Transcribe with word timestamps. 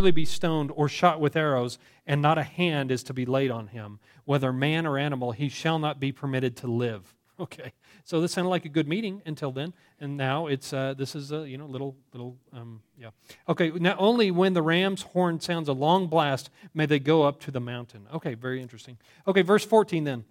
surely 0.00 0.12
be 0.12 0.24
stoned 0.24 0.70
or 0.76 0.88
shot 0.88 1.18
with 1.20 1.34
arrows, 1.34 1.76
and 2.06 2.22
not 2.22 2.38
a 2.38 2.44
hand 2.44 2.92
is 2.92 3.02
to 3.02 3.12
be 3.12 3.26
laid 3.26 3.50
on 3.50 3.66
him. 3.66 3.98
Whether 4.26 4.52
man 4.52 4.86
or 4.86 4.96
animal, 4.96 5.32
he 5.32 5.48
shall 5.48 5.80
not 5.80 5.98
be 5.98 6.12
permitted 6.12 6.56
to 6.58 6.68
live. 6.68 7.14
Okay, 7.40 7.72
so 8.02 8.20
this 8.20 8.32
sounded 8.32 8.48
like 8.48 8.64
a 8.64 8.68
good 8.68 8.88
meeting 8.88 9.22
until 9.24 9.52
then, 9.52 9.72
and 10.00 10.16
now 10.16 10.48
it's 10.48 10.72
uh, 10.72 10.92
this 10.98 11.14
is 11.14 11.30
a 11.30 11.48
you 11.48 11.56
know 11.56 11.66
little 11.66 11.94
little 12.12 12.36
um, 12.52 12.82
yeah. 12.98 13.10
Okay, 13.48 13.70
now 13.70 13.94
only 13.96 14.32
when 14.32 14.54
the 14.54 14.62
ram's 14.62 15.02
horn 15.02 15.38
sounds 15.38 15.68
a 15.68 15.72
long 15.72 16.08
blast 16.08 16.50
may 16.74 16.84
they 16.84 16.98
go 16.98 17.22
up 17.22 17.38
to 17.42 17.52
the 17.52 17.60
mountain. 17.60 18.08
Okay, 18.12 18.34
very 18.34 18.60
interesting. 18.60 18.98
Okay, 19.28 19.42
verse 19.42 19.64
fourteen 19.64 20.02
then. 20.02 20.24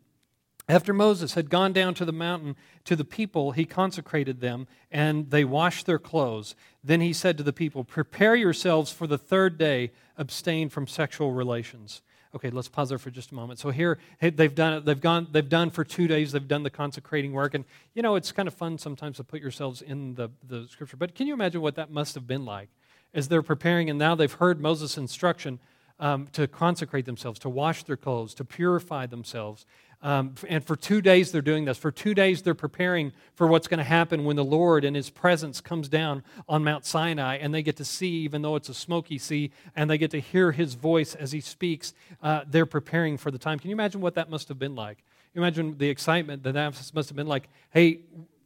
After 0.69 0.93
Moses 0.93 1.35
had 1.35 1.49
gone 1.49 1.71
down 1.71 1.93
to 1.93 2.03
the 2.03 2.11
mountain 2.11 2.57
to 2.83 2.97
the 2.97 3.05
people, 3.05 3.51
he 3.51 3.63
consecrated 3.63 4.41
them, 4.41 4.67
and 4.91 5.29
they 5.29 5.45
washed 5.45 5.85
their 5.85 5.99
clothes. 5.99 6.55
Then 6.83 6.99
he 6.99 7.13
said 7.13 7.37
to 7.37 7.43
the 7.43 7.53
people, 7.53 7.85
Prepare 7.85 8.35
yourselves 8.35 8.91
for 8.91 9.07
the 9.07 9.17
third 9.17 9.57
day, 9.57 9.91
abstain 10.17 10.67
from 10.67 10.85
sexual 10.85 11.31
relations. 11.31 12.01
Okay, 12.35 12.49
let's 12.49 12.67
pause 12.67 12.89
there 12.89 12.97
for 12.97 13.09
just 13.09 13.31
a 13.31 13.35
moment. 13.35 13.59
So 13.59 13.69
here 13.69 13.97
they've 14.19 14.53
done 14.53 14.73
it. 14.73 14.85
They've 14.85 14.99
gone. 14.99 15.27
They've 15.31 15.47
done 15.47 15.69
for 15.69 15.85
two 15.85 16.07
days. 16.07 16.33
They've 16.33 16.47
done 16.47 16.63
the 16.63 16.69
consecrating 16.69 17.31
work, 17.31 17.53
and 17.53 17.63
you 17.93 18.01
know 18.01 18.15
it's 18.15 18.33
kind 18.33 18.47
of 18.47 18.53
fun 18.53 18.77
sometimes 18.77 19.17
to 19.17 19.23
put 19.23 19.41
yourselves 19.41 19.81
in 19.81 20.15
the 20.15 20.29
the 20.47 20.67
scripture. 20.69 20.97
But 20.97 21.15
can 21.15 21.27
you 21.27 21.33
imagine 21.33 21.61
what 21.61 21.75
that 21.75 21.89
must 21.89 22.13
have 22.15 22.27
been 22.27 22.43
like 22.43 22.67
as 23.13 23.29
they're 23.29 23.41
preparing, 23.41 23.89
and 23.89 23.97
now 23.97 24.13
they've 24.13 24.31
heard 24.31 24.59
Moses' 24.59 24.97
instruction 24.97 25.59
um, 25.99 26.27
to 26.33 26.47
consecrate 26.47 27.05
themselves, 27.05 27.39
to 27.39 27.49
wash 27.49 27.83
their 27.83 27.97
clothes, 27.97 28.33
to 28.35 28.45
purify 28.45 29.05
themselves, 29.05 29.65
um, 30.01 30.35
and 30.47 30.63
for 30.63 30.75
two 30.75 31.01
days, 31.01 31.31
they're 31.31 31.41
doing 31.41 31.65
this. 31.65 31.77
For 31.77 31.91
two 31.91 32.13
days, 32.13 32.43
they're 32.43 32.53
preparing 32.53 33.13
for 33.33 33.47
what's 33.47 33.67
going 33.67 33.79
to 33.79 33.83
happen 33.83 34.25
when 34.25 34.35
the 34.35 34.45
Lord 34.45 34.85
and 34.85 34.95
His 34.95 35.09
presence 35.09 35.59
comes 35.59 35.89
down 35.89 36.23
on 36.47 36.63
Mount 36.63 36.85
Sinai, 36.85 37.37
and 37.37 37.53
they 37.53 37.63
get 37.63 37.77
to 37.77 37.85
see, 37.85 38.09
even 38.09 38.43
though 38.43 38.55
it's 38.55 38.69
a 38.69 38.75
smoky 38.75 39.17
sea, 39.17 39.51
and 39.75 39.89
they 39.89 39.97
get 39.97 40.11
to 40.11 40.19
hear 40.19 40.51
His 40.51 40.75
voice 40.75 41.15
as 41.15 41.31
He 41.31 41.41
speaks. 41.41 41.93
Uh, 42.21 42.41
they're 42.47 42.67
preparing 42.67 43.17
for 43.17 43.31
the 43.31 43.39
time. 43.39 43.57
Can 43.57 43.69
you 43.69 43.75
imagine 43.75 43.99
what 43.99 44.13
that 44.15 44.29
must 44.29 44.47
have 44.49 44.59
been 44.59 44.75
like? 44.75 45.03
Imagine 45.33 45.77
the 45.77 45.89
excitement 45.89 46.43
that 46.43 46.53
that 46.53 46.91
must 46.93 47.09
have 47.09 47.15
been 47.15 47.27
like. 47.27 47.49
Hey, 47.71 48.01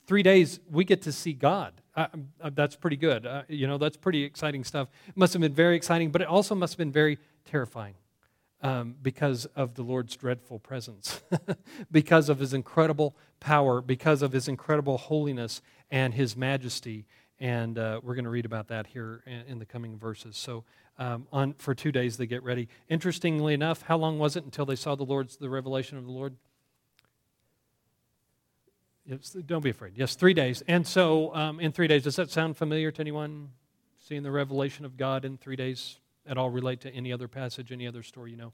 three 0.08 0.23
days, 0.23 0.61
we 0.71 0.86
get 0.86 1.02
to 1.03 1.11
see 1.11 1.33
God. 1.33 1.73
Uh, 1.95 2.08
uh, 2.41 2.49
that's 2.53 2.77
pretty 2.77 2.97
good. 2.97 3.25
Uh, 3.25 3.43
you 3.49 3.67
know, 3.67 3.77
that's 3.77 3.97
pretty 3.97 4.23
exciting 4.23 4.63
stuff. 4.63 4.88
Must 5.15 5.33
have 5.33 5.41
been 5.41 5.53
very 5.53 5.75
exciting, 5.75 6.11
but 6.11 6.21
it 6.21 6.27
also 6.27 6.55
must 6.55 6.73
have 6.73 6.77
been 6.77 6.93
very 6.93 7.17
terrifying 7.43 7.95
um, 8.62 8.95
because 9.02 9.45
of 9.56 9.76
the 9.76 9.84
Lord's 9.84 10.16
dreadful 10.16 10.59
presence, 10.59 11.22
because 11.92 12.30
of 12.30 12.40
his 12.40 12.54
incredible 12.54 13.16
power, 13.40 13.81
because 13.81 14.22
of 14.22 14.31
his 14.31 14.48
incredible 14.48 14.98
holiness 14.98 15.62
and 15.90 16.14
his 16.14 16.38
majesty. 16.38 17.06
And 17.39 17.78
uh, 17.78 18.02
we're 18.04 18.14
going 18.14 18.26
to 18.26 18.30
read 18.32 18.45
about 18.45 18.67
that 18.67 18.88
here 18.88 19.23
in, 19.26 19.54
in 19.54 19.59
the 19.59 19.66
coming 19.66 19.98
verses. 19.98 20.38
So, 20.38 20.64
um, 21.00 21.28
on, 21.32 21.54
for 21.54 21.73
two 21.73 21.92
days 21.92 22.17
they 22.17 22.28
get 22.28 22.44
ready. 22.44 22.67
Interestingly 22.88 23.56
enough, 23.56 23.82
how 23.84 23.98
long 23.98 24.20
was 24.20 24.36
it 24.36 24.44
until 24.44 24.66
they 24.66 24.76
saw 24.76 24.94
the 24.95 25.06
Lord's 25.06 25.38
the 25.38 25.50
revelation 25.50 25.98
of 25.98 26.06
the 26.06 26.12
Lord? 26.12 26.36
Yes, 29.06 29.36
don't 29.48 29.64
be 29.64 29.72
afraid. 29.72 29.94
Yes, 29.95 30.14
three 30.14 30.36
days. 30.36 30.62
And 30.67 30.86
so, 30.86 31.34
um, 31.34 31.59
in 31.59 31.72
three 31.72 31.88
days, 31.88 32.04
does 32.04 32.17
that 32.17 32.30
sound 32.30 32.56
familiar 32.56 32.92
to 32.92 33.02
anyone? 33.02 33.50
Seeing 33.98 34.23
the 34.23 34.32
revelation 34.32 34.86
of 34.86 34.98
God 34.98 35.26
in 35.26 35.38
three 35.38 35.56
days? 35.56 36.00
At 36.27 36.38
all 36.38 36.50
relate 36.50 36.81
to 36.81 36.89
any 36.94 37.11
other 37.11 37.27
passage, 37.27 37.72
any 37.72 37.88
other 37.88 38.03
story 38.03 38.31
you 38.31 38.38
know. 38.38 38.53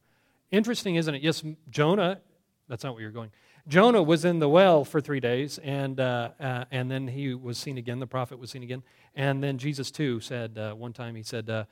Interesting, 0.52 0.96
isn't 0.96 1.14
it? 1.14 1.22
Yes, 1.22 1.44
Jonah, 1.70 2.20
that's 2.68 2.84
not 2.84 2.94
where 2.94 3.02
you're 3.02 3.12
going. 3.12 3.32
Jonah 3.68 4.02
was 4.02 4.24
in 4.24 4.40
the 4.40 4.48
well 4.48 4.86
for 4.86 5.02
three 5.02 5.20
days, 5.20 5.58
and, 5.58 6.00
uh, 6.00 6.30
uh, 6.40 6.66
and 6.72 6.90
then 6.90 7.08
he 7.08 7.34
was 7.34 7.58
seen 7.58 7.78
again. 7.78 8.00
The 8.00 8.08
prophet 8.08 8.40
was 8.40 8.52
seen 8.52 8.64
again. 8.64 8.82
And 9.14 9.44
then 9.44 9.58
Jesus, 9.58 9.92
too, 9.92 10.22
said 10.22 10.58
uh, 10.58 10.74
one 10.74 10.94
time, 10.94 11.16
he 11.16 11.24
said, 11.24 11.50
uh, 11.50 11.66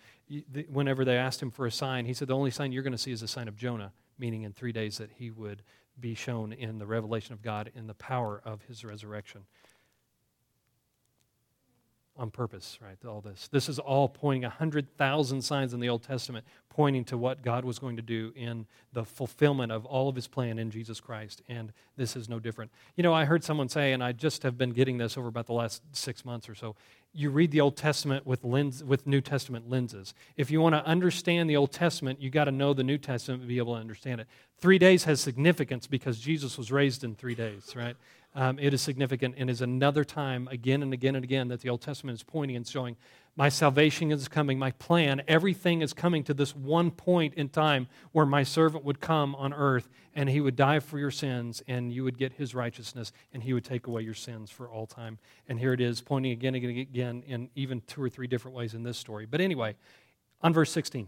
whenever 0.69 1.05
they 1.05 1.16
asked 1.16 1.41
him 1.41 1.51
for 1.51 1.66
a 1.66 1.71
sign, 1.71 2.05
he 2.05 2.13
said, 2.13 2.27
the 2.27 2.35
only 2.35 2.51
sign 2.51 2.73
you're 2.73 2.83
going 2.83 2.91
to 2.91 2.97
see 2.97 3.13
is 3.13 3.21
a 3.21 3.29
sign 3.29 3.47
of 3.47 3.55
Jonah, 3.55 3.93
meaning 4.19 4.43
in 4.43 4.51
three 4.51 4.73
days 4.73 4.97
that 4.97 5.09
he 5.16 5.31
would 5.31 5.61
be 5.97 6.16
shown 6.16 6.51
in 6.51 6.79
the 6.79 6.85
revelation 6.85 7.31
of 7.31 7.41
God 7.41 7.71
in 7.75 7.88
the 7.88 7.93
power 7.93 8.41
of 8.43 8.61
his 8.63 8.83
resurrection 8.83 9.45
on 12.17 12.31
purpose, 12.31 12.79
right? 12.81 12.97
All 13.05 13.21
this. 13.21 13.49
This 13.49 13.67
is 13.67 13.77
all 13.77 14.07
pointing 14.07 14.45
a 14.45 14.47
100,000 14.47 15.41
signs 15.41 15.73
in 15.73 15.79
the 15.79 15.89
Old 15.89 16.03
Testament 16.03 16.45
pointing 16.69 17.05
to 17.05 17.17
what 17.17 17.41
God 17.41 17.63
was 17.63 17.79
going 17.79 17.95
to 17.95 18.01
do 18.01 18.33
in 18.35 18.65
the 18.91 19.05
fulfillment 19.05 19.71
of 19.71 19.85
all 19.85 20.09
of 20.09 20.15
his 20.15 20.27
plan 20.27 20.59
in 20.59 20.71
Jesus 20.71 20.99
Christ. 20.99 21.41
And 21.47 21.71
this 21.95 22.17
is 22.17 22.27
no 22.27 22.37
different. 22.39 22.71
You 22.97 23.03
know, 23.03 23.13
I 23.13 23.23
heard 23.23 23.43
someone 23.43 23.69
say, 23.69 23.93
and 23.93 24.03
I 24.03 24.11
just 24.11 24.43
have 24.43 24.57
been 24.57 24.71
getting 24.71 24.97
this 24.97 25.17
over 25.17 25.29
about 25.29 25.45
the 25.45 25.53
last 25.53 25.81
six 25.93 26.25
months 26.25 26.49
or 26.49 26.55
so. 26.55 26.75
You 27.13 27.29
read 27.29 27.51
the 27.51 27.61
Old 27.61 27.77
Testament 27.77 28.27
with, 28.27 28.43
lens, 28.43 28.83
with 28.83 29.07
New 29.07 29.21
Testament 29.21 29.69
lenses. 29.69 30.13
If 30.35 30.51
you 30.51 30.59
want 30.59 30.75
to 30.75 30.85
understand 30.85 31.49
the 31.49 31.55
Old 31.55 31.71
Testament, 31.71 32.21
you 32.21 32.29
got 32.29 32.45
to 32.45 32.51
know 32.51 32.73
the 32.73 32.83
New 32.83 32.97
Testament 32.97 33.41
to 33.43 33.47
be 33.47 33.57
able 33.57 33.75
to 33.75 33.79
understand 33.79 34.19
it. 34.19 34.27
Three 34.57 34.77
days 34.77 35.05
has 35.05 35.21
significance 35.21 35.87
because 35.87 36.19
Jesus 36.19 36.57
was 36.57 36.73
raised 36.73 37.05
in 37.05 37.15
three 37.15 37.35
days, 37.35 37.73
right? 37.73 37.95
Um, 38.35 38.59
it 38.59 38.73
is 38.73 38.81
significant 38.81 39.35
and 39.38 39.50
is 39.50 39.62
another 39.62 40.03
time, 40.03 40.47
again 40.51 40.84
and 40.84 40.94
again 40.94 41.16
and 41.16 41.23
again, 41.23 41.47
that 41.47 41.62
the 41.62 41.69
Old 41.69 41.81
Testament 41.81 42.18
is 42.18 42.23
pointing 42.23 42.57
and 42.57 42.68
showing 42.68 42.97
my 43.38 43.50
salvation 43.50 44.12
is 44.12 44.28
coming, 44.29 44.57
my 44.57 44.72
plan, 44.72 45.22
everything 45.28 45.81
is 45.81 45.91
coming 45.91 46.23
to 46.23 46.34
this 46.34 46.56
one 46.56 46.90
point 46.90 47.34
in 47.34 47.50
time 47.50 47.88
where 48.13 48.25
my 48.25 48.44
servant 48.44 48.85
would 48.85 49.01
come 49.01 49.35
on 49.35 49.53
earth 49.53 49.90
and 50.13 50.29
he 50.29 50.40
would 50.40 50.56
die 50.56 50.79
for 50.79 50.97
your 50.97 51.12
sins 51.12 51.62
and 51.68 51.91
you 51.91 52.06
would 52.06 52.18
get 52.18 52.34
his 52.34 52.56
righteousness 52.56 53.12
and 53.34 53.44
he 53.44 53.51
would 53.51 53.66
take 53.66 53.88
away 53.88 54.03
your 54.03 54.13
sins 54.13 54.50
for 54.50 54.69
all 54.69 54.85
time. 54.85 55.18
And 55.50 55.59
here 55.59 55.74
it 55.74 55.81
is, 55.81 56.00
pointing 56.00 56.31
again 56.31 56.56
and 56.56 56.66
again 56.66 57.24
in 57.28 57.50
even 57.56 57.81
two 57.88 58.01
or 58.01 58.09
three 58.09 58.28
different 58.28 58.56
ways 58.56 58.74
in 58.74 58.84
this 58.84 58.97
story. 58.97 59.25
But 59.25 59.41
anyway, 59.41 59.75
on 60.41 60.53
verse 60.53 60.72
16. 60.72 61.07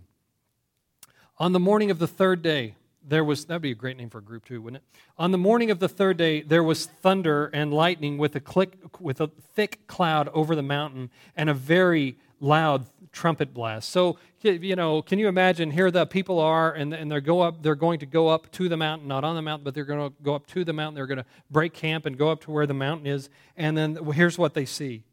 On 1.38 1.54
the 1.54 1.60
morning 1.60 1.92
of 1.92 2.00
the 2.00 2.08
third 2.08 2.42
day, 2.42 2.76
there 3.07 3.23
was 3.23 3.45
that'd 3.45 3.62
be 3.62 3.72
a 3.72 3.75
great 3.75 3.97
name 3.97 4.09
for 4.09 4.19
a 4.19 4.23
group 4.23 4.45
too 4.45 4.62
wouldn't 4.62 4.84
it? 4.84 5.00
On 5.18 5.31
the 5.31 5.38
morning 5.38 5.72
of 5.72 5.79
the 5.79 5.90
third 5.90 6.18
day 6.18 6.41
there 6.41 6.63
was 6.63 6.85
thunder 6.85 7.50
and 7.53 7.73
lightning 7.73 8.18
with 8.18 8.35
a 8.35 8.40
click 8.40 8.78
with 9.00 9.22
a 9.22 9.28
thick 9.28 9.88
cloud 9.88 10.29
over 10.29 10.56
the 10.56 10.63
mountain 10.63 11.09
and 11.35 11.50
a 11.50 11.53
very 11.53 12.18
loud 12.40 12.85
trumpet 13.12 13.53
blast. 13.53 13.90
So 13.90 14.18
you 14.41 14.75
know 14.75 15.01
can 15.01 15.19
you 15.19 15.28
imagine? 15.28 15.72
Here 15.72 15.90
the 15.90 16.06
people 16.06 16.40
are 16.40 16.73
and, 16.73 16.94
and 16.94 17.12
they're 17.12 17.22
go 17.22 17.41
up 17.41 17.63
they're 17.63 17.75
going 17.75 18.00
to 18.00 18.06
go 18.06 18.28
up 18.28 18.51
to 18.53 18.69
the 18.69 18.78
mountain 18.78 19.07
not 19.07 19.24
on 19.24 19.35
the 19.35 19.41
mountain 19.41 19.63
but 19.63 19.74
they're 19.74 19.85
going 19.85 20.09
to 20.09 20.16
go 20.22 20.35
up 20.35 20.45
to 20.47 20.63
the 20.63 20.74
mountain. 20.74 20.95
They're 20.95 21.07
going 21.07 21.18
to 21.18 21.25
break 21.50 21.74
camp 21.74 22.06
and 22.06 22.18
go 22.18 22.29
up 22.29 22.41
to 22.41 22.51
where 22.51 22.68
the 22.68 22.74
mountain 22.74 23.07
is. 23.07 23.29
And 23.56 23.78
then 23.78 23.97
here's 24.13 24.38
what 24.38 24.53
they 24.53 24.66
see. 24.66 25.03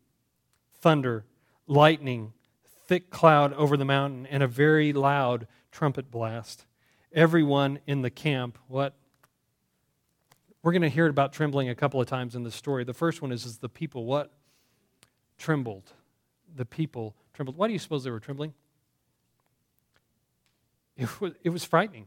Thunder 0.81 1.25
lightning 1.67 2.33
thick 2.87 3.09
cloud 3.09 3.55
over 3.55 3.77
the 3.77 3.85
mountain 3.85 4.27
and 4.27 4.43
a 4.43 4.47
very 4.47 4.93
loud 4.93 5.47
trumpet 5.73 6.11
blast 6.11 6.67
everyone 7.15 7.79
in 7.87 8.03
the 8.03 8.11
camp 8.11 8.59
what 8.69 8.95
we're 10.63 10.73
going 10.73 10.83
to 10.83 10.89
hear 10.89 11.07
about 11.07 11.33
trembling 11.33 11.69
a 11.69 11.75
couple 11.75 12.01
of 12.01 12.07
times 12.07 12.35
in 12.35 12.43
the 12.43 12.51
story. 12.51 12.85
The 12.85 12.95
first 12.95 13.21
one 13.21 13.33
is, 13.33 13.45
is 13.45 13.59
the 13.59 13.69
people 13.69 14.07
what 14.07 14.33
trembled? 15.37 15.93
The 16.57 16.65
people 16.65 17.15
trembled. 17.35 17.57
Why 17.57 17.67
do 17.67 17.75
you 17.75 17.79
suppose 17.79 18.03
they 18.03 18.11
were 18.11 18.21
trembling? 18.21 18.55
It 20.97 21.21
was, 21.21 21.33
it 21.43 21.51
was 21.51 21.65
frightening 21.65 22.07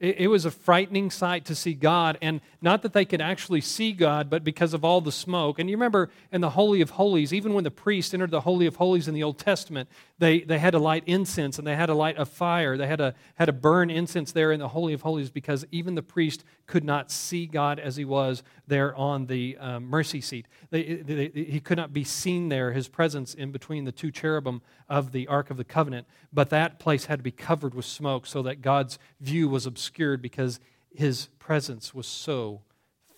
it, 0.00 0.20
it 0.20 0.26
was 0.28 0.44
a 0.44 0.50
frightening 0.50 1.10
sight 1.10 1.44
to 1.46 1.54
see 1.54 1.74
God, 1.74 2.18
and 2.22 2.40
not 2.60 2.82
that 2.82 2.92
they 2.92 3.04
could 3.04 3.20
actually 3.20 3.60
see 3.60 3.92
God, 3.92 4.30
but 4.30 4.44
because 4.44 4.74
of 4.74 4.84
all 4.84 5.00
the 5.00 5.12
smoke. 5.12 5.58
And 5.58 5.68
you 5.68 5.76
remember 5.76 6.10
in 6.32 6.40
the 6.40 6.50
Holy 6.50 6.80
of 6.80 6.90
Holies, 6.90 7.32
even 7.32 7.54
when 7.54 7.64
the 7.64 7.70
priest 7.70 8.14
entered 8.14 8.30
the 8.30 8.42
Holy 8.42 8.66
of 8.66 8.76
Holies 8.76 9.08
in 9.08 9.14
the 9.14 9.22
Old 9.22 9.38
Testament, 9.38 9.88
they, 10.18 10.40
they 10.40 10.58
had 10.58 10.72
to 10.72 10.78
light 10.78 11.04
incense 11.06 11.58
and 11.58 11.66
they 11.66 11.76
had 11.76 11.86
to 11.86 11.94
light 11.94 12.18
a 12.18 12.26
fire. 12.26 12.76
They 12.76 12.86
had 12.86 12.98
to, 12.98 13.14
had 13.36 13.46
to 13.46 13.52
burn 13.52 13.90
incense 13.90 14.32
there 14.32 14.52
in 14.52 14.60
the 14.60 14.68
Holy 14.68 14.92
of 14.92 15.02
Holies 15.02 15.30
because 15.30 15.64
even 15.70 15.94
the 15.94 16.02
priest 16.02 16.44
could 16.66 16.84
not 16.84 17.10
see 17.10 17.46
God 17.46 17.78
as 17.78 17.96
he 17.96 18.04
was 18.04 18.42
there 18.66 18.94
on 18.94 19.26
the 19.26 19.56
um, 19.58 19.86
mercy 19.86 20.20
seat. 20.20 20.46
They, 20.70 20.96
they, 20.96 21.28
he 21.28 21.60
could 21.60 21.78
not 21.78 21.92
be 21.92 22.04
seen 22.04 22.48
there, 22.48 22.72
his 22.72 22.88
presence 22.88 23.34
in 23.34 23.52
between 23.52 23.84
the 23.84 23.92
two 23.92 24.10
cherubim 24.10 24.62
of 24.88 25.12
the 25.12 25.26
Ark 25.26 25.50
of 25.50 25.56
the 25.56 25.64
Covenant. 25.64 26.06
But 26.32 26.50
that 26.50 26.78
place 26.78 27.06
had 27.06 27.18
to 27.18 27.22
be 27.22 27.30
covered 27.30 27.74
with 27.74 27.84
smoke 27.84 28.26
so 28.26 28.42
that 28.42 28.62
God's 28.62 28.98
view 29.20 29.48
was 29.48 29.66
obscured 29.66 30.22
because 30.22 30.60
his 30.94 31.26
presence 31.38 31.94
was 31.94 32.06
so 32.06 32.62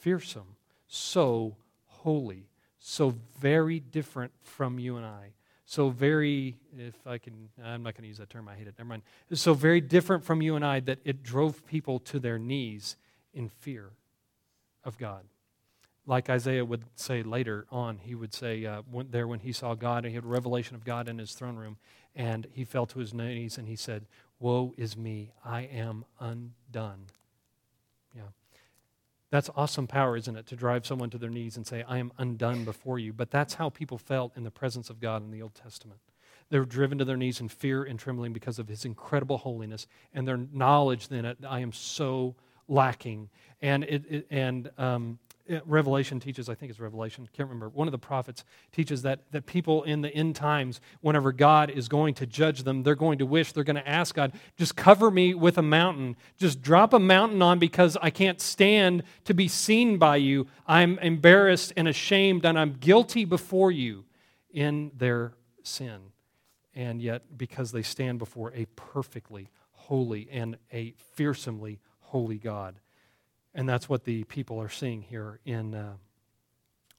fearsome, 0.01 0.57
so 0.87 1.57
holy, 1.87 2.49
so 2.79 3.15
very 3.39 3.81
different 3.81 4.33
from 4.43 4.79
you 4.79 4.97
and 4.97 5.07
I. 5.07 5.33
So 5.67 5.89
very, 5.91 6.57
if 6.77 7.07
I 7.07 7.19
can, 7.19 7.49
I'm 7.63 7.85
not 7.85 7.95
going 7.95 8.03
to 8.03 8.09
use 8.09 8.19
that 8.19 8.29
term, 8.29 8.49
I 8.49 8.57
hate 8.57 8.67
it, 8.67 8.75
never 8.77 8.89
mind. 8.89 9.03
So 9.33 9.55
very 9.55 9.81
different 9.81 10.25
from 10.25 10.43
you 10.43 10.57
and 10.57 10.65
I 10.65 10.81
that 10.81 10.99
it 11.05 11.23
drove 11.23 11.65
people 11.65 12.01
to 12.01 12.19
their 12.19 12.41
knees 12.41 12.97
in 13.33 13.49
fear 13.49 13.91
of 14.83 14.99
God. 14.99 15.25
Like 16.07 16.31
Isaiah 16.31 16.65
would 16.65 16.85
say 16.97 17.23
later 17.23 17.67
on, 17.71 17.99
he 17.99 18.15
would 18.15 18.35
say 18.35 18.65
uh, 18.65 18.83
there 19.11 19.29
when 19.29 19.41
he 19.41 19.53
saw 19.53 19.75
God, 19.75 19.99
and 19.99 20.07
he 20.07 20.15
had 20.15 20.25
a 20.25 20.29
revelation 20.29 20.75
of 20.75 20.85
God 20.85 21.09
in 21.09 21.19
his 21.19 21.33
throne 21.33 21.57
room, 21.57 21.77
and 22.15 22.47
he 22.53 22.65
fell 22.65 22.87
to 22.87 22.99
his 22.99 23.15
knees 23.15 23.59
and 23.59 23.69
he 23.69 23.77
said, 23.77 24.07
Woe 24.39 24.75
is 24.77 24.97
me, 24.97 25.33
I 25.45 25.63
am 25.63 26.05
undone. 26.19 27.07
Yeah. 28.17 28.23
That's 29.31 29.51
awesome 29.55 29.87
power, 29.87 30.17
isn't 30.17 30.37
it? 30.37 30.47
To 30.47 30.57
drive 30.57 30.87
someone 30.87 31.11
to 31.11 31.19
their 31.19 31.31
knees 31.31 31.57
and 31.57 31.67
say, 31.67 31.85
I 31.87 31.99
am 31.99 32.11
undone 32.19 32.65
before 32.65 32.99
you. 32.99 33.13
But 33.13 33.31
that's 33.31 33.55
how 33.55 33.69
people 33.69 33.99
felt 33.99 34.37
in 34.37 34.43
the 34.43 34.51
presence 34.51 34.91
of 34.91 35.01
God 35.01 35.23
in 35.23 35.31
the 35.31 35.43
Old 35.43 35.55
Testament. 35.55 36.01
They're 36.49 36.65
driven 36.65 36.99
to 36.99 37.05
their 37.05 37.17
knees 37.17 37.41
in 37.41 37.49
fear 37.49 37.85
and 37.85 37.99
trembling 37.99 38.33
because 38.33 38.59
of 38.59 38.67
his 38.67 38.85
incredible 38.85 39.39
holiness 39.39 39.87
and 40.13 40.27
their 40.27 40.37
knowledge 40.37 41.07
then 41.09 41.37
I 41.49 41.61
am 41.61 41.73
so 41.73 42.35
lacking. 42.67 43.29
And, 43.63 43.85
it, 43.85 44.05
it 44.09 44.27
and 44.31 44.71
um, 44.77 45.19
Uh, 45.51 45.61
Revelation 45.67 46.21
teaches, 46.21 46.49
I 46.49 46.55
think 46.55 46.71
it's 46.71 46.81
Revelation, 46.81 47.29
can't 47.33 47.49
remember. 47.49 47.69
One 47.69 47.89
of 47.89 47.93
the 47.93 47.99
prophets 47.99 48.45
teaches 48.73 49.03
that, 49.03 49.21
that 49.33 49.47
people 49.47 49.83
in 49.83 50.01
the 50.01 50.09
end 50.15 50.37
times, 50.37 50.81
whenever 51.01 51.33
God 51.33 51.71
is 51.71 51.89
going 51.89 52.15
to 52.15 52.27
judge 52.27 52.63
them, 52.63 52.83
they're 52.83 52.95
going 52.95 53.19
to 53.19 53.27
wish, 53.27 53.53
they're 53.53 53.65
going 53.65 53.77
to 53.77 53.89
ask 53.89 54.15
God, 54.15 54.33
just 54.57 54.77
cover 54.77 55.11
me 55.11 55.35
with 55.35 55.59
a 55.59 55.63
mountain. 55.63 56.17
Just 56.37 56.63
drop 56.63 56.93
a 56.93 56.99
mountain 56.99 57.43
on 57.43 57.59
because 57.59 57.97
I 58.01 58.11
can't 58.11 58.41
stand 58.41 59.03
to 59.25 59.35
be 59.35 59.49
seen 59.49 59.99
by 59.99 60.17
you. 60.17 60.47
I'm 60.67 60.99
embarrassed 60.99 61.73
and 61.77 61.89
ashamed 61.89 62.45
and 62.45 62.59
I'm 62.59 62.75
guilty 62.75 63.25
before 63.25 63.71
you 63.71 64.05
in 64.51 64.93
their 64.97 65.35
sin. 65.63 66.01
And 66.75 67.03
yet, 67.03 67.37
because 67.37 67.73
they 67.73 67.83
stand 67.83 68.19
before 68.19 68.53
a 68.55 68.67
perfectly 68.77 69.51
holy 69.73 70.29
and 70.31 70.57
a 70.73 70.95
fearsomely 71.15 71.81
holy 71.99 72.39
God. 72.39 72.77
And 73.55 73.69
that's 73.69 73.89
what 73.89 74.05
the 74.05 74.25
people 74.25 74.61
are 74.61 74.69
seeing 74.69 75.03
here 75.03 75.41
in, 75.45 75.75
uh, 75.75 75.95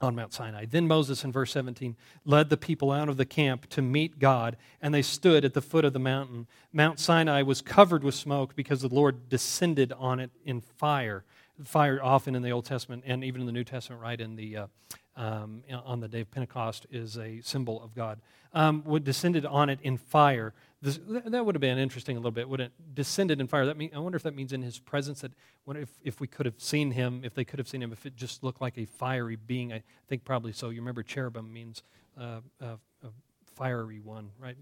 on 0.01 0.15
Mount 0.15 0.33
Sinai. 0.33 0.65
Then 0.65 0.87
Moses, 0.87 1.23
in 1.23 1.31
verse 1.31 1.51
17, 1.51 1.95
led 2.25 2.49
the 2.49 2.57
people 2.57 2.91
out 2.91 3.07
of 3.07 3.17
the 3.17 3.25
camp 3.25 3.69
to 3.69 3.81
meet 3.81 4.19
God, 4.19 4.57
and 4.81 4.93
they 4.93 5.01
stood 5.01 5.45
at 5.45 5.53
the 5.53 5.61
foot 5.61 5.85
of 5.85 5.93
the 5.93 5.99
mountain. 5.99 6.47
Mount 6.73 6.99
Sinai 6.99 7.41
was 7.43 7.61
covered 7.61 8.03
with 8.03 8.15
smoke 8.15 8.55
because 8.55 8.81
the 8.81 8.89
Lord 8.93 9.29
descended 9.29 9.93
on 9.93 10.19
it 10.19 10.31
in 10.43 10.61
fire. 10.61 11.23
Fire, 11.63 11.99
often 12.01 12.35
in 12.35 12.41
the 12.41 12.51
Old 12.51 12.65
Testament 12.65 13.03
and 13.05 13.23
even 13.23 13.41
in 13.41 13.47
the 13.47 13.53
New 13.53 13.63
Testament, 13.63 14.01
right 14.01 14.19
in 14.19 14.35
the 14.35 14.57
uh, 14.57 14.67
um, 15.15 15.61
on 15.85 15.99
the 15.99 16.07
day 16.07 16.21
of 16.21 16.31
Pentecost, 16.31 16.87
is 16.89 17.17
a 17.17 17.41
symbol 17.41 17.83
of 17.83 17.93
God. 17.93 18.19
Um, 18.53 18.83
descended 19.03 19.45
on 19.45 19.69
it 19.69 19.79
in 19.83 19.97
fire. 19.97 20.53
This, 20.83 20.99
that 21.07 21.45
would 21.45 21.53
have 21.53 21.61
been 21.61 21.77
interesting 21.77 22.17
a 22.17 22.19
little 22.19 22.31
bit. 22.31 22.49
wouldn't 22.49 22.71
it 22.71 22.95
descended 22.95 23.39
in 23.39 23.47
fire? 23.47 23.67
That 23.67 23.77
mean, 23.77 23.91
I 23.95 23.99
wonder 23.99 24.15
if 24.15 24.23
that 24.23 24.35
means 24.35 24.51
in 24.51 24.63
his 24.63 24.79
presence 24.79 25.21
that 25.21 25.31
if, 25.75 25.89
if 26.03 26.19
we 26.19 26.25
could 26.25 26.47
have 26.47 26.55
seen 26.57 26.91
him, 26.91 27.21
if 27.23 27.35
they 27.35 27.45
could 27.45 27.59
have 27.59 27.67
seen 27.67 27.83
him, 27.83 27.93
if 27.93 28.07
it 28.07 28.15
just 28.15 28.43
looked 28.43 28.61
like 28.61 28.79
a 28.79 28.85
fiery 28.85 29.35
being. 29.35 29.71
I 29.71 29.83
think 30.07 30.25
probably 30.25 30.53
so. 30.53 30.69
You 30.69 30.81
remember 30.81 31.03
cherubim 31.03 31.53
means 31.53 31.83
uh, 32.19 32.39
uh, 32.59 32.77
a 33.03 33.09
fiery 33.55 33.99
one, 33.99 34.31
right? 34.39 34.57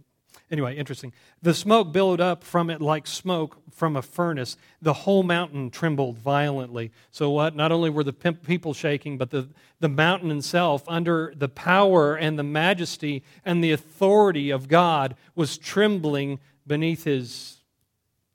Anyway, 0.51 0.75
interesting. 0.75 1.13
The 1.41 1.53
smoke 1.53 1.91
billowed 1.91 2.19
up 2.19 2.43
from 2.43 2.69
it 2.69 2.81
like 2.81 3.05
smoke 3.05 3.61
from 3.71 3.95
a 3.95 4.01
furnace. 4.01 4.57
The 4.81 4.93
whole 4.93 5.21
mountain 5.21 5.69
trembled 5.69 6.17
violently. 6.17 6.91
So, 7.11 7.29
what? 7.29 7.55
Not 7.55 7.71
only 7.71 7.89
were 7.89 8.03
the 8.03 8.13
people 8.13 8.73
shaking, 8.73 9.17
but 9.17 9.29
the, 9.29 9.49
the 9.79 9.89
mountain 9.89 10.31
itself, 10.31 10.83
under 10.87 11.33
the 11.35 11.49
power 11.49 12.15
and 12.15 12.37
the 12.37 12.43
majesty 12.43 13.23
and 13.45 13.63
the 13.63 13.71
authority 13.71 14.49
of 14.49 14.67
God, 14.67 15.15
was 15.35 15.57
trembling 15.57 16.39
beneath 16.65 17.03
his 17.03 17.57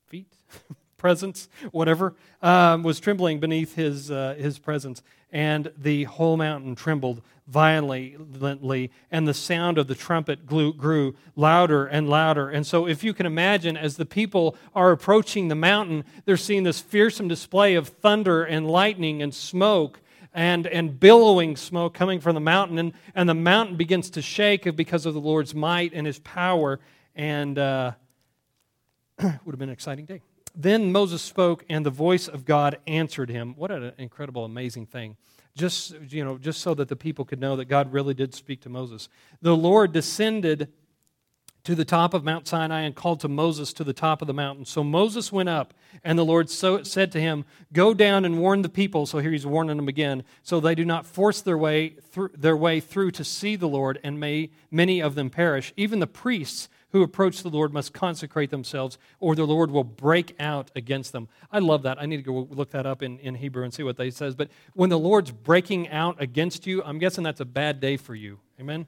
feet, 0.06 0.32
presence, 1.04 1.50
whatever, 1.70 2.14
um, 2.40 2.82
was 2.82 2.98
trembling 2.98 3.38
beneath 3.38 3.74
his, 3.74 4.10
uh, 4.10 4.34
his 4.38 4.58
presence. 4.58 5.02
And 5.30 5.70
the 5.76 6.04
whole 6.04 6.38
mountain 6.38 6.74
trembled 6.74 7.20
violently, 7.46 8.90
and 9.10 9.28
the 9.28 9.34
sound 9.34 9.76
of 9.76 9.86
the 9.86 9.94
trumpet 9.94 10.46
grew, 10.46 11.14
louder 11.36 11.84
and 11.84 12.08
louder. 12.08 12.48
And 12.48 12.66
so, 12.66 12.88
if 12.88 13.04
you 13.04 13.12
can 13.12 13.26
imagine, 13.26 13.76
as 13.76 13.98
the 13.98 14.06
people 14.06 14.56
are 14.74 14.92
approaching 14.92 15.48
the 15.48 15.54
mountain, 15.54 16.04
they're 16.24 16.38
seeing 16.38 16.62
this 16.62 16.80
fearsome 16.80 17.28
display 17.28 17.74
of 17.74 17.88
thunder 17.88 18.42
and 18.42 18.66
lightning 18.66 19.20
and 19.20 19.34
smoke. 19.34 20.00
And, 20.36 20.66
and 20.66 20.98
billowing 20.98 21.54
smoke 21.56 21.94
coming 21.94 22.18
from 22.18 22.34
the 22.34 22.40
mountain, 22.40 22.78
and, 22.78 22.92
and 23.14 23.28
the 23.28 23.34
mountain 23.34 23.76
begins 23.76 24.10
to 24.10 24.22
shake 24.22 24.74
because 24.74 25.06
of 25.06 25.14
the 25.14 25.20
Lord's 25.20 25.54
might 25.54 25.92
and 25.94 26.08
his 26.08 26.18
power. 26.18 26.80
And 27.14 27.56
uh, 27.56 27.92
would 29.22 29.52
have 29.52 29.58
been 29.58 29.68
an 29.68 29.74
exciting 29.74 30.06
day. 30.06 30.22
Then 30.54 30.92
Moses 30.92 31.22
spoke, 31.22 31.64
and 31.68 31.84
the 31.84 31.90
voice 31.90 32.28
of 32.28 32.44
God 32.44 32.78
answered 32.86 33.28
him. 33.28 33.54
What 33.56 33.70
an 33.70 33.92
incredible, 33.98 34.44
amazing 34.44 34.86
thing 34.86 35.16
just, 35.56 35.94
you 36.08 36.24
know, 36.24 36.36
just 36.36 36.60
so 36.60 36.74
that 36.74 36.88
the 36.88 36.96
people 36.96 37.24
could 37.24 37.40
know 37.40 37.56
that 37.56 37.66
God 37.66 37.92
really 37.92 38.14
did 38.14 38.34
speak 38.34 38.60
to 38.62 38.68
Moses. 38.68 39.08
The 39.40 39.56
Lord 39.56 39.92
descended 39.92 40.72
to 41.62 41.74
the 41.74 41.84
top 41.84 42.12
of 42.12 42.24
Mount 42.24 42.46
Sinai 42.46 42.80
and 42.80 42.94
called 42.94 43.20
to 43.20 43.28
Moses 43.28 43.72
to 43.74 43.84
the 43.84 43.94
top 43.94 44.20
of 44.20 44.26
the 44.26 44.34
mountain. 44.34 44.66
So 44.66 44.84
Moses 44.84 45.32
went 45.32 45.48
up, 45.48 45.72
and 46.02 46.18
the 46.18 46.24
Lord 46.24 46.50
so, 46.50 46.82
said 46.82 47.10
to 47.12 47.20
him, 47.20 47.44
Go 47.72 47.94
down 47.94 48.24
and 48.24 48.38
warn 48.38 48.62
the 48.62 48.68
people. 48.68 49.06
So 49.06 49.18
here 49.18 49.30
he's 49.30 49.46
warning 49.46 49.76
them 49.76 49.88
again, 49.88 50.24
so 50.42 50.60
they 50.60 50.74
do 50.74 50.84
not 50.84 51.06
force 51.06 51.40
their 51.40 51.56
way 51.56 51.96
their 52.36 52.56
way 52.56 52.80
through 52.80 53.12
to 53.12 53.24
see 53.24 53.56
the 53.56 53.68
Lord, 53.68 53.98
and 54.04 54.20
may 54.20 54.50
many 54.70 55.00
of 55.00 55.14
them 55.14 55.30
perish. 55.30 55.72
Even 55.76 56.00
the 56.00 56.06
priests 56.06 56.68
who 56.94 57.02
approach 57.02 57.43
the 57.43 57.50
Lord 57.50 57.73
must 57.73 57.93
consecrate 57.93 58.50
themselves, 58.50 58.99
or 59.19 59.35
the 59.35 59.44
Lord 59.44 59.73
will 59.73 59.82
break 59.82 60.37
out 60.38 60.70
against 60.76 61.11
them. 61.11 61.29
I 61.50 61.58
love 61.58 61.82
that. 61.82 62.00
I 62.00 62.06
need 62.06 62.19
to 62.19 62.23
go 62.23 62.46
look 62.52 62.70
that 62.70 62.87
up 62.87 63.02
in, 63.02 63.19
in 63.19 63.35
Hebrew 63.35 63.64
and 63.64 63.75
see 63.75 63.82
what 63.82 63.96
that 63.96 64.14
says. 64.14 64.37
But 64.37 64.49
when 64.75 64.91
the 64.91 64.99
Lord's 64.99 65.32
breaking 65.32 65.88
out 65.88 66.23
against 66.23 66.69
you, 66.69 66.85
I'm 66.85 67.00
guessing 67.00 67.25
that's 67.25 67.41
a 67.41 67.44
bad 67.44 67.81
day 67.81 67.96
for 67.96 68.14
you. 68.14 68.38
Amen? 68.61 68.87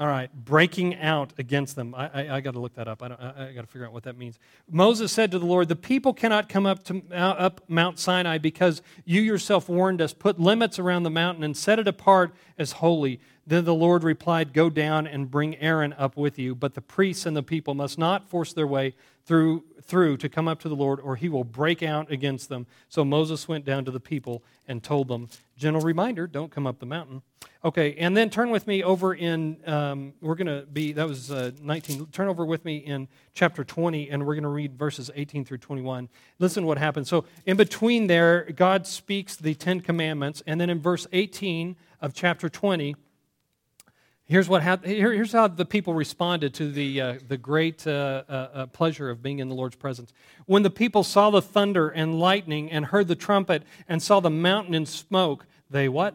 All 0.00 0.06
right, 0.06 0.30
breaking 0.34 0.96
out 0.96 1.34
against 1.36 1.76
them. 1.76 1.94
I, 1.94 2.08
I, 2.08 2.36
I 2.36 2.40
got 2.40 2.52
to 2.52 2.58
look 2.58 2.72
that 2.76 2.88
up. 2.88 3.02
I, 3.02 3.08
I, 3.08 3.48
I 3.48 3.52
got 3.52 3.60
to 3.60 3.66
figure 3.66 3.86
out 3.86 3.92
what 3.92 4.04
that 4.04 4.16
means. 4.16 4.38
Moses 4.70 5.12
said 5.12 5.30
to 5.32 5.38
the 5.38 5.44
Lord, 5.44 5.68
The 5.68 5.76
people 5.76 6.14
cannot 6.14 6.48
come 6.48 6.64
up 6.64 6.82
to 6.84 7.02
uh, 7.12 7.16
up 7.16 7.60
Mount 7.68 7.98
Sinai 7.98 8.38
because 8.38 8.80
you 9.04 9.20
yourself 9.20 9.68
warned 9.68 10.00
us. 10.00 10.14
Put 10.14 10.40
limits 10.40 10.78
around 10.78 11.02
the 11.02 11.10
mountain 11.10 11.44
and 11.44 11.54
set 11.54 11.78
it 11.78 11.86
apart 11.86 12.32
as 12.56 12.72
holy. 12.72 13.20
Then 13.46 13.66
the 13.66 13.74
Lord 13.74 14.02
replied, 14.02 14.54
Go 14.54 14.70
down 14.70 15.06
and 15.06 15.30
bring 15.30 15.54
Aaron 15.56 15.92
up 15.98 16.16
with 16.16 16.38
you, 16.38 16.54
but 16.54 16.72
the 16.72 16.80
priests 16.80 17.26
and 17.26 17.36
the 17.36 17.42
people 17.42 17.74
must 17.74 17.98
not 17.98 18.26
force 18.26 18.54
their 18.54 18.66
way 18.66 18.94
through, 19.24 19.64
through 19.82 20.16
to 20.18 20.28
come 20.28 20.48
up 20.48 20.60
to 20.60 20.68
the 20.68 20.76
Lord, 20.76 21.00
or 21.00 21.16
he 21.16 21.28
will 21.28 21.44
break 21.44 21.82
out 21.82 22.10
against 22.10 22.48
them. 22.48 22.66
So 22.88 23.04
Moses 23.04 23.46
went 23.48 23.64
down 23.64 23.84
to 23.84 23.90
the 23.90 24.00
people 24.00 24.42
and 24.66 24.82
told 24.82 25.08
them, 25.08 25.28
Gentle 25.56 25.82
reminder, 25.82 26.26
don't 26.26 26.50
come 26.50 26.66
up 26.66 26.78
the 26.78 26.86
mountain. 26.86 27.22
Okay, 27.62 27.94
and 27.96 28.16
then 28.16 28.30
turn 28.30 28.50
with 28.50 28.66
me 28.66 28.82
over 28.82 29.12
in, 29.12 29.58
um, 29.66 30.14
we're 30.22 30.34
going 30.34 30.46
to 30.46 30.66
be, 30.66 30.92
that 30.92 31.06
was 31.06 31.30
uh, 31.30 31.50
19. 31.60 32.06
Turn 32.06 32.28
over 32.28 32.46
with 32.46 32.64
me 32.64 32.78
in 32.78 33.06
chapter 33.34 33.64
20, 33.64 34.08
and 34.08 34.26
we're 34.26 34.34
going 34.34 34.44
to 34.44 34.48
read 34.48 34.78
verses 34.78 35.10
18 35.14 35.44
through 35.44 35.58
21. 35.58 36.08
Listen 36.38 36.64
what 36.64 36.78
happens. 36.78 37.08
So 37.08 37.26
in 37.44 37.58
between 37.58 38.06
there, 38.06 38.44
God 38.56 38.86
speaks 38.86 39.36
the 39.36 39.54
Ten 39.54 39.80
Commandments, 39.80 40.42
and 40.46 40.58
then 40.58 40.70
in 40.70 40.80
verse 40.80 41.06
18 41.12 41.76
of 42.00 42.14
chapter 42.14 42.48
20, 42.48 42.96
Here's, 44.30 44.48
what 44.48 44.62
hap- 44.62 44.84
Here, 44.84 45.12
here's 45.12 45.32
how 45.32 45.48
the 45.48 45.64
people 45.64 45.92
responded 45.92 46.54
to 46.54 46.70
the, 46.70 47.00
uh, 47.00 47.14
the 47.26 47.36
great 47.36 47.84
uh, 47.84 48.22
uh, 48.28 48.32
uh, 48.32 48.66
pleasure 48.66 49.10
of 49.10 49.24
being 49.24 49.40
in 49.40 49.48
the 49.48 49.56
Lord's 49.56 49.74
presence. 49.74 50.12
When 50.46 50.62
the 50.62 50.70
people 50.70 51.02
saw 51.02 51.30
the 51.30 51.42
thunder 51.42 51.88
and 51.88 52.16
lightning 52.20 52.70
and 52.70 52.84
heard 52.86 53.08
the 53.08 53.16
trumpet 53.16 53.64
and 53.88 54.00
saw 54.00 54.20
the 54.20 54.30
mountain 54.30 54.72
in 54.72 54.86
smoke, 54.86 55.46
they 55.68 55.88
what? 55.88 56.14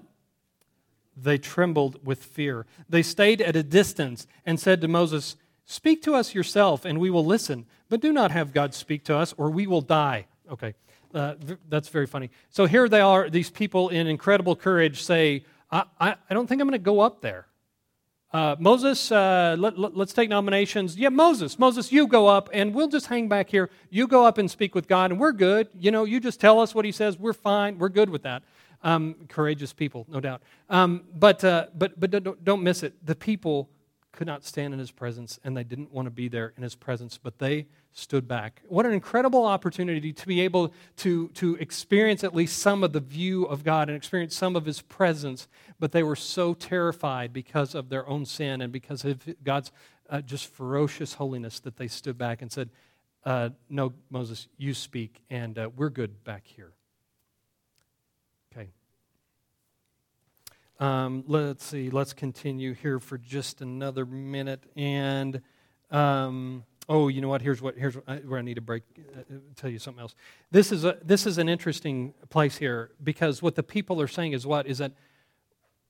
They 1.17 1.38
trembled 1.38 2.05
with 2.05 2.24
fear. 2.24 2.65
They 2.88 3.01
stayed 3.03 3.41
at 3.41 3.57
a 3.57 3.63
distance 3.63 4.27
and 4.45 4.62
said 4.62 4.79
to 4.79 4.88
Moses, 4.88 5.36
Speak 5.65 6.01
to 6.03 6.15
us 6.15 6.34
yourself, 6.34 6.86
and 6.86 7.01
we 7.01 7.10
will 7.10 7.25
listen, 7.25 7.65
but 7.89 8.00
do 8.00 8.13
not 8.13 8.31
have 8.31 8.53
God 8.53 8.74
speak 8.74 9.03
to 9.05 9.17
us, 9.17 9.34
or 9.38 9.50
we 9.50 9.67
will 9.67 9.81
die. 9.81 10.27
Okay, 10.50 10.74
uh, 11.13 11.34
that's 11.67 11.89
very 11.89 12.07
funny. 12.07 12.31
So 12.50 12.65
here 12.65 12.88
they 12.88 13.01
are, 13.01 13.29
these 13.29 13.50
people 13.50 13.89
in 13.89 14.07
incredible 14.07 14.55
courage 14.55 15.03
say, 15.03 15.43
I, 15.69 15.84
I, 16.00 16.15
I 16.29 16.34
don't 16.34 16.48
think 16.48 16.62
I'm 16.62 16.67
going 16.69 16.79
to 16.79 16.84
go 16.86 17.01
up 17.01 17.19
there. 17.19 17.48
Uh, 18.36 18.54
Moses, 18.60 19.13
uh, 19.13 19.56
let, 19.58 19.80
us 19.80 19.92
let, 19.94 20.10
take 20.10 20.27
nominations. 20.27 20.98
Yeah, 20.98 21.08
Moses, 21.08 21.58
Moses, 21.58 21.89
you 21.94 22.06
go 22.06 22.27
up 22.27 22.50
and 22.51 22.75
we'll 22.75 22.89
just 22.89 23.06
hang 23.06 23.30
back 23.30 23.50
here. 23.50 23.70
You 23.89 24.08
go 24.08 24.25
up 24.25 24.38
and 24.38 24.51
speak 24.51 24.75
with 24.75 24.89
God 24.89 25.12
and 25.12 25.22
we're 25.22 25.32
good. 25.32 25.70
You 25.80 25.89
know, 25.89 26.04
you 26.04 26.20
just 26.20 26.42
tell 26.42 26.60
us 26.60 26.75
what 26.75 26.84
he 26.84 26.92
says. 26.92 27.18
We're 27.18 27.32
fine. 27.32 27.77
We're 27.77 27.88
good 27.88 28.10
with 28.10 28.24
that. 28.24 28.44
Um, 28.84 29.15
courageous 29.30 29.72
people, 29.72 30.06
no 30.10 30.20
doubt. 30.20 30.42
Um, 30.70 31.06
but, 31.18 31.46
uh, 31.46 31.68
but, 31.75 31.98
but 31.98 32.12
don't, 32.12 32.44
don't 32.44 32.62
miss 32.62 32.84
it. 32.84 32.94
The 33.06 33.15
people 33.15 33.70
could 34.15 34.27
not 34.27 34.43
stand 34.43 34.74
in 34.74 34.79
his 34.79 34.91
presence 34.91 35.39
and 35.43 35.55
they 35.55 35.63
didn't 35.63 35.91
want 35.91 36.05
to 36.05 36.12
be 36.12 36.27
there 36.27 36.53
in 36.57 36.63
his 36.63 36.75
presence, 36.75 37.19
but 37.22 37.39
they 37.39 37.67
stood 37.91 38.27
back. 38.27 38.62
What 38.67 38.86
an 38.86 38.93
incredible 38.93 39.45
opportunity 39.45 40.13
to 40.13 40.27
be 40.27 40.41
able 40.41 40.74
to, 40.98 41.29
to 41.29 41.55
experience 41.55 42.24
at 42.24 42.34
least 42.34 42.60
some 42.60 42.84
of 42.84 42.93
the 42.93 43.00
view 43.00 43.45
of 43.45 43.63
God 43.63 43.89
and 43.89 43.95
experience 43.95 44.36
some 44.36 44.55
of 44.55 44.65
his 44.65 44.81
presence, 44.81 45.48
but 45.79 45.91
they 45.91 46.03
were 46.03 46.15
so 46.15 46.53
terrified 46.53 47.34
because 47.34 47.75
of 47.75 47.89
their 47.89 48.07
own 48.07 48.25
sin 48.25 48.62
and 48.62 48.72
because 48.72 49.05
of 49.05 49.22
God's 49.43 49.72
uh, 50.10 50.22
just 50.22 50.48
ferocious 50.48 51.13
holiness 51.13 51.60
that 51.60 51.77
they 51.77 51.88
stood 51.88 52.17
back 52.17 52.41
and 52.41 52.51
said, 52.51 52.69
uh, 53.25 53.50
No, 53.69 53.93
Moses, 54.10 54.48
you 54.57 54.74
speak, 54.74 55.22
and 55.29 55.57
uh, 55.57 55.69
we're 55.75 55.89
good 55.89 56.24
back 56.24 56.45
here. 56.45 56.74
Um, 60.79 61.24
let's 61.27 61.63
see, 61.63 61.89
let's 61.89 62.12
continue 62.12 62.74
here 62.74 63.00
for 63.00 63.17
just 63.17 63.62
another 63.62 64.05
minute. 64.05 64.63
And, 64.75 65.41
um, 65.89 66.65
oh, 66.89 67.08
you 67.08 67.22
know 67.22 67.29
what? 67.29 67.41
Here's, 67.41 67.62
what, 67.62 67.77
here's 67.77 67.96
where 67.96 68.39
I 68.39 68.41
need 68.41 68.55
to 68.55 68.62
break, 68.62 68.84
uh, 69.17 69.36
tell 69.55 69.70
you 69.70 69.79
something 69.79 70.01
else. 70.01 70.15
This 70.51 70.74
is, 70.74 70.84
a, 70.84 70.98
this 71.01 71.25
is 71.25 71.38
an 71.38 71.48
interesting 71.48 72.13
place 72.29 72.58
here 72.58 72.91
because 73.01 73.41
what 73.41 73.55
the 73.55 73.63
people 73.63 74.01
are 74.01 74.08
saying 74.08 74.34
is 74.34 74.46
what? 74.46 74.67
Is 74.67 74.79
that 74.79 74.91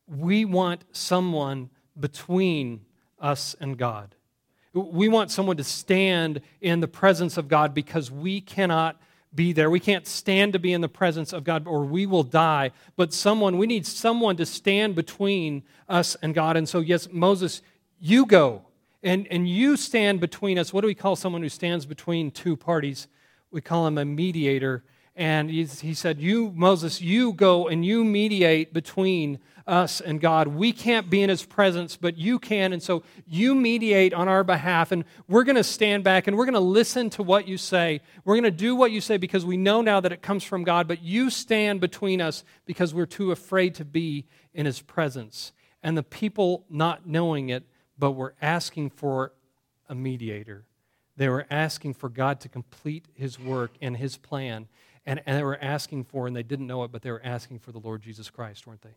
we 0.08 0.46
want 0.46 0.84
someone 0.92 1.72
between 2.00 2.86
us 3.20 3.56
and 3.60 3.78
God. 3.78 4.14
We 4.74 5.08
want 5.08 5.32
someone 5.32 5.58
to 5.58 5.64
stand 5.64 6.42
in 6.62 6.82
the 6.82 6.88
presence 6.88 7.38
of 7.38 7.48
God 7.48 7.74
because 7.74 8.12
we 8.12 8.42
cannot 8.42 9.02
be 9.36 9.54
there. 9.54 9.70
We 9.70 9.80
can't 9.80 10.08
stand 10.08 10.54
to 10.54 10.60
be 10.60 10.74
in 10.74 10.82
the 10.82 10.90
presence 10.90 11.34
of 11.34 11.44
God 11.44 11.68
or 11.68 11.84
we 11.84 12.06
will 12.06 12.24
die. 12.24 12.72
But 12.96 13.14
someone, 13.14 13.58
we 13.58 13.68
need 13.68 13.86
someone 13.86 14.38
to 14.38 14.46
stand 14.46 14.96
between 14.96 15.64
us 15.90 16.16
and 16.22 16.34
God. 16.34 16.58
And 16.58 16.68
so, 16.68 16.80
yes, 16.80 17.08
Moses, 17.12 17.62
you 18.00 18.26
go 18.26 18.64
and, 19.04 19.28
and 19.30 19.48
you 19.48 19.78
stand 19.78 20.20
between 20.20 20.58
us. 20.58 20.74
What 20.74 20.82
do 20.82 20.88
we 20.88 20.96
call 20.96 21.16
someone 21.16 21.42
who 21.42 21.50
stands 21.50 21.86
between 21.86 22.32
two 22.32 22.56
parties? 22.56 23.08
We 23.52 23.62
call 23.62 23.88
him 23.88 23.98
a 23.98 24.06
mediator. 24.06 24.84
And 25.16 25.50
he, 25.50 25.64
he 25.64 25.94
said, 25.94 26.20
You, 26.20 26.52
Moses, 26.56 27.02
you 27.02 27.34
go 27.34 27.68
and 27.68 27.86
you 27.86 28.04
mediate 28.04 28.74
between 28.74 29.40
us 29.68 30.00
and 30.00 30.22
God. 30.22 30.48
We 30.48 30.72
can't 30.72 31.10
be 31.10 31.24
in 31.24 31.30
his 31.30 31.44
presence, 31.44 31.98
but 31.98 32.18
you 32.18 32.38
can. 32.38 32.74
And 32.74 32.84
so 32.84 33.04
you 33.26 33.56
mediate 33.56 34.14
on 34.14 34.28
our 34.28 34.44
behalf. 34.44 34.92
And 34.92 35.06
we're 35.28 35.44
going 35.44 35.56
to 35.56 35.64
stand 35.64 36.04
back 36.04 36.28
and 36.28 36.38
we're 36.38 36.46
going 36.46 36.54
to 36.54 36.60
listen 36.60 37.10
to 37.12 37.24
what 37.24 37.48
you 37.48 37.58
say. 37.58 38.02
We're 38.24 38.36
going 38.36 38.44
to 38.44 38.52
do 38.52 38.76
what 38.76 38.92
you 38.92 39.02
say 39.02 39.18
because 39.18 39.46
we 39.46 39.58
know 39.58 39.82
now 39.82 40.00
that 40.02 40.12
it 40.12 40.22
comes 40.22 40.44
from 40.44 40.64
God, 40.64 40.88
but 40.88 41.02
you 41.02 41.30
stand 41.30 41.82
between 41.82 42.22
us 42.22 42.44
because 42.66 42.94
we're 42.94 43.06
too 43.06 43.32
afraid 43.32 43.76
to 43.76 43.86
be 43.86 44.26
in 44.54 44.66
his 44.66 44.82
presence. 44.82 45.52
And 45.82 45.98
the 45.98 46.04
people 46.04 46.66
not 46.70 47.08
knowing 47.08 47.50
it, 47.50 47.64
but 47.98 48.12
were 48.12 48.36
asking 48.42 48.92
for 48.92 49.34
a 49.88 49.96
mediator. 49.96 50.66
They 51.18 51.30
were 51.30 51.48
asking 51.50 51.94
for 51.94 52.10
God 52.10 52.42
to 52.42 52.50
complete 52.50 53.08
his 53.14 53.40
work 53.40 53.72
and 53.82 53.96
his 53.96 54.18
plan. 54.18 54.68
And, 55.06 55.22
and 55.26 55.38
they 55.38 55.44
were 55.44 55.60
asking 55.62 56.06
for, 56.06 56.28
and 56.28 56.36
they 56.36 56.44
didn't 56.44 56.68
know 56.68 56.84
it, 56.84 56.92
but 56.92 57.02
they 57.02 57.12
were 57.12 57.22
asking 57.24 57.60
for 57.60 57.72
the 57.72 57.80
Lord 57.80 58.02
Jesus 58.02 58.30
Christ, 58.30 58.66
weren't 58.66 58.82
they? 58.82 58.96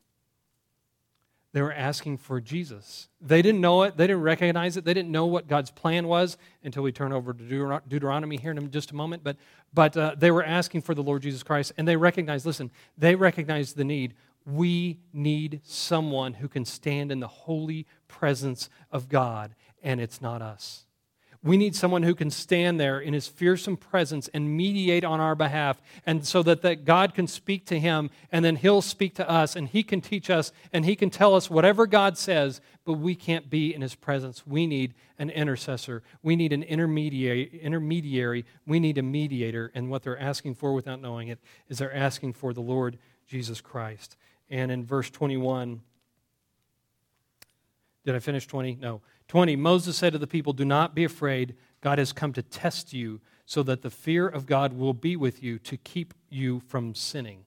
They 1.52 1.62
were 1.62 1.72
asking 1.72 2.18
for 2.18 2.40
Jesus. 2.40 3.08
They 3.20 3.40
didn't 3.40 3.62
know 3.62 3.82
it. 3.82 3.96
They 3.96 4.06
didn't 4.06 4.22
recognize 4.22 4.76
it. 4.76 4.84
They 4.84 4.92
didn't 4.92 5.10
know 5.10 5.26
what 5.26 5.48
God's 5.48 5.70
plan 5.70 6.06
was 6.06 6.36
until 6.62 6.82
we 6.82 6.92
turn 6.92 7.12
over 7.12 7.32
to 7.32 7.80
Deuteronomy 7.88 8.36
here 8.36 8.50
in 8.50 8.70
just 8.70 8.90
a 8.90 8.94
moment. 8.94 9.24
But, 9.24 9.38
but 9.72 9.96
uh, 9.96 10.14
they 10.16 10.30
were 10.30 10.44
asking 10.44 10.82
for 10.82 10.94
the 10.94 11.02
Lord 11.02 11.22
Jesus 11.22 11.42
Christ, 11.42 11.72
and 11.78 11.88
they 11.88 11.96
recognized, 11.96 12.44
listen, 12.44 12.70
they 12.98 13.14
recognized 13.14 13.76
the 13.76 13.84
need. 13.84 14.14
We 14.44 14.98
need 15.12 15.60
someone 15.64 16.34
who 16.34 16.48
can 16.48 16.64
stand 16.64 17.10
in 17.10 17.20
the 17.20 17.28
holy 17.28 17.86
presence 18.08 18.68
of 18.90 19.08
God, 19.08 19.54
and 19.82 20.00
it's 20.00 20.20
not 20.20 20.42
us. 20.42 20.84
We 21.42 21.56
need 21.56 21.76
someone 21.76 22.02
who 22.02 22.16
can 22.16 22.30
stand 22.30 22.80
there 22.80 22.98
in 22.98 23.14
his 23.14 23.28
fearsome 23.28 23.76
presence 23.76 24.28
and 24.34 24.56
mediate 24.56 25.04
on 25.04 25.20
our 25.20 25.36
behalf, 25.36 25.80
and 26.04 26.26
so 26.26 26.42
that, 26.42 26.62
that 26.62 26.84
God 26.84 27.14
can 27.14 27.28
speak 27.28 27.64
to 27.66 27.78
him, 27.78 28.10
and 28.32 28.44
then 28.44 28.56
he'll 28.56 28.82
speak 28.82 29.14
to 29.16 29.30
us, 29.30 29.54
and 29.54 29.68
he 29.68 29.84
can 29.84 30.00
teach 30.00 30.30
us, 30.30 30.52
and 30.72 30.84
he 30.84 30.96
can 30.96 31.10
tell 31.10 31.34
us 31.36 31.48
whatever 31.48 31.86
God 31.86 32.18
says, 32.18 32.60
but 32.84 32.94
we 32.94 33.14
can't 33.14 33.48
be 33.48 33.72
in 33.72 33.82
his 33.82 33.94
presence. 33.94 34.46
We 34.46 34.66
need 34.66 34.94
an 35.18 35.30
intercessor. 35.30 36.02
We 36.22 36.34
need 36.34 36.52
an 36.52 36.64
intermediary. 36.64 37.60
intermediary. 37.62 38.44
We 38.66 38.80
need 38.80 38.98
a 38.98 39.02
mediator. 39.02 39.70
And 39.74 39.90
what 39.90 40.02
they're 40.02 40.18
asking 40.18 40.56
for 40.56 40.72
without 40.72 41.00
knowing 41.00 41.28
it 41.28 41.38
is 41.68 41.78
they're 41.78 41.94
asking 41.94 42.32
for 42.32 42.52
the 42.52 42.60
Lord 42.60 42.98
Jesus 43.28 43.60
Christ. 43.60 44.16
And 44.50 44.72
in 44.72 44.84
verse 44.84 45.10
21, 45.10 45.82
did 48.04 48.14
I 48.14 48.18
finish 48.20 48.46
20? 48.46 48.78
No. 48.80 49.02
20, 49.28 49.56
Moses 49.56 49.96
said 49.96 50.14
to 50.14 50.18
the 50.18 50.26
people, 50.26 50.52
Do 50.52 50.64
not 50.64 50.94
be 50.94 51.04
afraid. 51.04 51.54
God 51.80 51.98
has 51.98 52.12
come 52.12 52.32
to 52.32 52.42
test 52.42 52.92
you 52.92 53.20
so 53.46 53.62
that 53.62 53.82
the 53.82 53.90
fear 53.90 54.26
of 54.26 54.46
God 54.46 54.72
will 54.72 54.94
be 54.94 55.16
with 55.16 55.42
you 55.42 55.58
to 55.60 55.76
keep 55.76 56.14
you 56.28 56.60
from 56.60 56.94
sinning. 56.94 57.44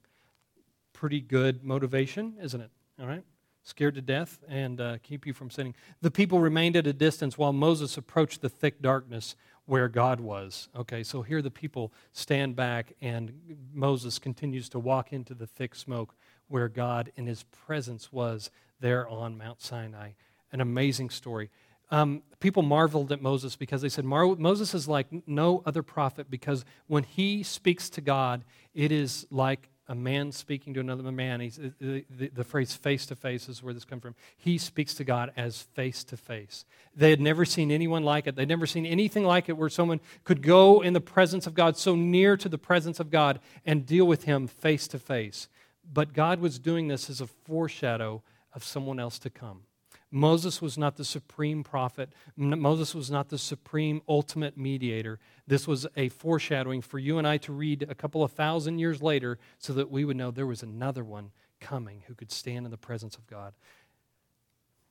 Pretty 0.93 1.21
good 1.21 1.63
motivation, 1.63 2.35
isn't 2.41 2.61
it? 2.61 2.71
All 2.99 3.07
right? 3.07 3.23
Scared 3.63 3.95
to 3.95 4.01
death 4.01 4.39
and 4.47 4.81
uh, 4.81 4.97
keep 5.03 5.25
you 5.25 5.33
from 5.33 5.49
sinning. 5.49 5.75
The 6.01 6.09
people 6.09 6.39
remained 6.39 6.75
at 6.75 6.87
a 6.87 6.93
distance 6.93 7.37
while 7.37 7.53
Moses 7.53 7.97
approached 7.97 8.41
the 8.41 8.49
thick 8.49 8.81
darkness 8.81 9.35
where 9.65 9.87
God 9.87 10.19
was. 10.19 10.69
Okay, 10.75 11.03
so 11.03 11.21
here 11.21 11.41
the 11.41 11.51
people 11.51 11.93
stand 12.13 12.55
back 12.55 12.93
and 13.01 13.31
Moses 13.73 14.17
continues 14.17 14.69
to 14.69 14.79
walk 14.79 15.13
into 15.13 15.33
the 15.33 15.47
thick 15.47 15.75
smoke 15.75 16.15
where 16.47 16.67
God 16.67 17.11
in 17.15 17.27
his 17.27 17.43
presence 17.43 18.11
was 18.11 18.49
there 18.79 19.07
on 19.07 19.37
Mount 19.37 19.61
Sinai. 19.61 20.11
An 20.51 20.61
amazing 20.61 21.11
story 21.11 21.49
um, 21.91 22.23
people 22.39 22.63
marveled 22.63 23.11
at 23.11 23.21
Moses 23.21 23.55
because 23.55 23.81
they 23.81 23.89
said, 23.89 24.05
Moses 24.05 24.73
is 24.73 24.87
like 24.87 25.07
no 25.27 25.61
other 25.65 25.83
prophet 25.83 26.29
because 26.29 26.65
when 26.87 27.03
he 27.03 27.43
speaks 27.43 27.89
to 27.91 28.01
God, 28.01 28.43
it 28.73 28.91
is 28.91 29.27
like 29.29 29.69
a 29.89 29.95
man 29.95 30.31
speaking 30.31 30.73
to 30.73 30.79
another 30.79 31.11
man. 31.11 31.41
He's, 31.41 31.57
the, 31.57 32.05
the, 32.09 32.29
the 32.29 32.43
phrase 32.45 32.73
face 32.73 33.05
to 33.07 33.15
face 33.15 33.49
is 33.49 33.61
where 33.61 33.73
this 33.73 33.83
comes 33.83 34.01
from. 34.01 34.15
He 34.37 34.57
speaks 34.57 34.93
to 34.95 35.03
God 35.03 35.33
as 35.35 35.61
face 35.61 36.05
to 36.05 36.17
face. 36.17 36.63
They 36.95 37.09
had 37.09 37.19
never 37.19 37.43
seen 37.43 37.71
anyone 37.71 38.03
like 38.03 38.25
it. 38.25 38.37
They'd 38.37 38.47
never 38.47 38.65
seen 38.65 38.85
anything 38.85 39.25
like 39.25 39.49
it 39.49 39.57
where 39.57 39.67
someone 39.67 39.99
could 40.23 40.41
go 40.41 40.79
in 40.79 40.93
the 40.93 41.01
presence 41.01 41.45
of 41.45 41.55
God, 41.55 41.75
so 41.75 41.93
near 41.93 42.37
to 42.37 42.47
the 42.47 42.57
presence 42.57 43.01
of 43.01 43.09
God, 43.09 43.41
and 43.65 43.85
deal 43.85 44.05
with 44.05 44.23
him 44.23 44.47
face 44.47 44.87
to 44.87 44.99
face. 44.99 45.49
But 45.91 46.13
God 46.13 46.39
was 46.39 46.57
doing 46.57 46.87
this 46.87 47.09
as 47.09 47.19
a 47.19 47.27
foreshadow 47.27 48.23
of 48.53 48.63
someone 48.63 48.97
else 48.99 49.19
to 49.19 49.29
come. 49.29 49.63
Moses 50.11 50.61
was 50.61 50.77
not 50.77 50.97
the 50.97 51.05
supreme 51.05 51.63
prophet. 51.63 52.11
Moses 52.35 52.93
was 52.93 53.09
not 53.09 53.29
the 53.29 53.37
supreme 53.37 54.01
ultimate 54.09 54.57
mediator. 54.57 55.19
This 55.47 55.67
was 55.67 55.87
a 55.95 56.09
foreshadowing 56.09 56.81
for 56.81 56.99
you 56.99 57.17
and 57.17 57.25
I 57.25 57.37
to 57.37 57.53
read 57.53 57.85
a 57.89 57.95
couple 57.95 58.21
of 58.21 58.33
thousand 58.33 58.79
years 58.79 59.01
later 59.01 59.39
so 59.57 59.71
that 59.73 59.89
we 59.89 60.03
would 60.03 60.17
know 60.17 60.29
there 60.29 60.45
was 60.45 60.63
another 60.63 61.03
one 61.03 61.31
coming 61.61 62.03
who 62.07 62.13
could 62.13 62.31
stand 62.31 62.65
in 62.65 62.71
the 62.71 62.77
presence 62.77 63.15
of 63.15 63.25
God. 63.27 63.53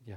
Yeah. 0.06 0.16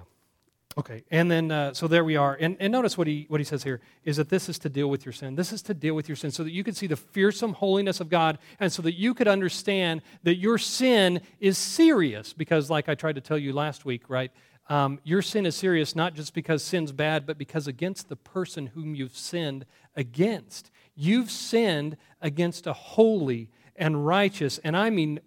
Okay, 0.75 1.03
and 1.11 1.29
then 1.29 1.51
uh, 1.51 1.73
so 1.73 1.87
there 1.87 2.03
we 2.03 2.15
are. 2.15 2.35
And, 2.39 2.57
and 2.59 2.71
notice 2.71 2.97
what 2.97 3.05
he, 3.05 3.25
what 3.27 3.39
he 3.39 3.43
says 3.43 3.63
here 3.63 3.79
is 4.05 4.17
that 4.17 4.29
this 4.29 4.49
is 4.49 4.57
to 4.59 4.69
deal 4.69 4.87
with 4.87 5.05
your 5.05 5.13
sin. 5.13 5.35
This 5.35 5.51
is 5.51 5.61
to 5.63 5.73
deal 5.73 5.93
with 5.93 6.09
your 6.09 6.15
sin 6.15 6.31
so 6.31 6.43
that 6.43 6.51
you 6.51 6.63
could 6.63 6.75
see 6.75 6.87
the 6.87 6.95
fearsome 6.95 7.53
holiness 7.53 7.99
of 7.99 8.09
God 8.09 8.39
and 8.59 8.71
so 8.71 8.81
that 8.81 8.93
you 8.93 9.13
could 9.13 9.27
understand 9.27 10.01
that 10.23 10.37
your 10.37 10.57
sin 10.57 11.21
is 11.39 11.59
serious. 11.59 12.33
Because, 12.33 12.71
like 12.71 12.89
I 12.89 12.95
tried 12.95 13.15
to 13.15 13.21
tell 13.21 13.37
you 13.37 13.53
last 13.53 13.85
week, 13.85 14.09
right? 14.09 14.31
Um, 14.69 14.99
your 15.03 15.21
sin 15.21 15.45
is 15.45 15.55
serious 15.55 15.95
not 15.95 16.13
just 16.13 16.33
because 16.33 16.63
sin's 16.63 16.91
bad, 16.91 17.25
but 17.25 17.37
because 17.37 17.67
against 17.67 18.09
the 18.09 18.15
person 18.15 18.67
whom 18.67 18.95
you've 18.95 19.17
sinned 19.17 19.65
against. 19.95 20.71
You've 20.95 21.29
sinned 21.29 21.97
against 22.21 22.65
a 22.65 22.73
holy 22.73 23.49
and 23.75 24.05
righteous, 24.05 24.59
and 24.59 24.77
I 24.77 24.89
mean, 24.89 25.19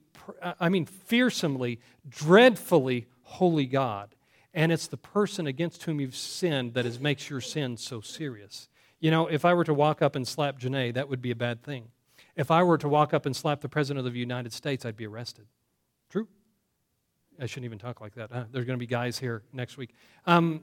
I 0.61 0.69
mean 0.69 0.87
fearsomely, 0.87 1.81
dreadfully 2.09 3.07
holy 3.23 3.67
God. 3.67 4.15
And 4.55 4.73
it's 4.73 4.87
the 4.87 4.97
person 4.97 5.47
against 5.47 5.83
whom 5.83 6.01
you've 6.01 6.17
sinned 6.17 6.75
that 6.75 6.87
is, 6.87 6.99
makes 6.99 7.29
your 7.29 7.43
sin 7.43 7.77
so 7.77 8.01
serious. 8.01 8.69
You 9.01 9.11
know, 9.11 9.27
if 9.27 9.45
I 9.45 9.53
were 9.53 9.65
to 9.65 9.75
walk 9.75 10.01
up 10.01 10.17
and 10.17 10.27
slap 10.27 10.59
Janae, 10.59 10.95
that 10.95 11.11
would 11.11 11.21
be 11.21 11.31
a 11.31 11.37
bad 11.37 11.63
thing. 11.63 11.89
If 12.37 12.51
I 12.51 12.63
were 12.63 12.79
to 12.79 12.89
walk 12.89 13.13
up 13.13 13.27
and 13.27 13.37
slap 13.37 13.61
the 13.61 13.69
President 13.69 14.07
of 14.07 14.13
the 14.15 14.19
United 14.19 14.55
States, 14.55 14.87
I'd 14.87 14.97
be 14.97 15.07
arrested. 15.07 15.47
True? 16.09 16.29
I 17.41 17.47
shouldn't 17.47 17.65
even 17.65 17.79
talk 17.79 18.01
like 18.01 18.15
that. 18.15 18.31
Huh? 18.33 18.45
There's 18.51 18.65
going 18.65 18.79
to 18.79 18.83
be 18.83 18.87
guys 18.87 19.19
here 19.19 19.43
next 19.53 19.77
week. 19.77 19.95
Um, 20.27 20.63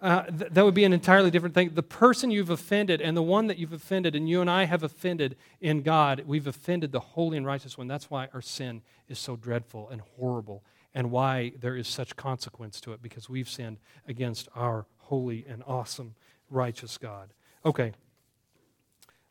uh, 0.00 0.24
th- 0.24 0.50
that 0.50 0.64
would 0.64 0.74
be 0.74 0.84
an 0.84 0.92
entirely 0.92 1.30
different 1.30 1.54
thing. 1.54 1.70
The 1.74 1.82
person 1.82 2.30
you've 2.30 2.50
offended 2.50 3.00
and 3.00 3.16
the 3.16 3.22
one 3.22 3.46
that 3.46 3.58
you've 3.58 3.72
offended, 3.72 4.16
and 4.16 4.28
you 4.28 4.40
and 4.40 4.50
I 4.50 4.64
have 4.64 4.82
offended 4.82 5.36
in 5.60 5.82
God, 5.82 6.24
we've 6.26 6.46
offended 6.46 6.90
the 6.90 7.00
holy 7.00 7.36
and 7.36 7.46
righteous 7.46 7.78
one. 7.78 7.86
That's 7.86 8.10
why 8.10 8.28
our 8.34 8.42
sin 8.42 8.82
is 9.08 9.18
so 9.18 9.36
dreadful 9.36 9.88
and 9.90 10.00
horrible, 10.16 10.64
and 10.94 11.10
why 11.10 11.52
there 11.60 11.76
is 11.76 11.86
such 11.86 12.16
consequence 12.16 12.80
to 12.80 12.92
it, 12.92 13.00
because 13.00 13.28
we've 13.28 13.48
sinned 13.48 13.78
against 14.08 14.48
our 14.56 14.86
holy 14.98 15.46
and 15.48 15.62
awesome, 15.66 16.14
righteous 16.50 16.98
God. 16.98 17.32
Okay. 17.64 17.92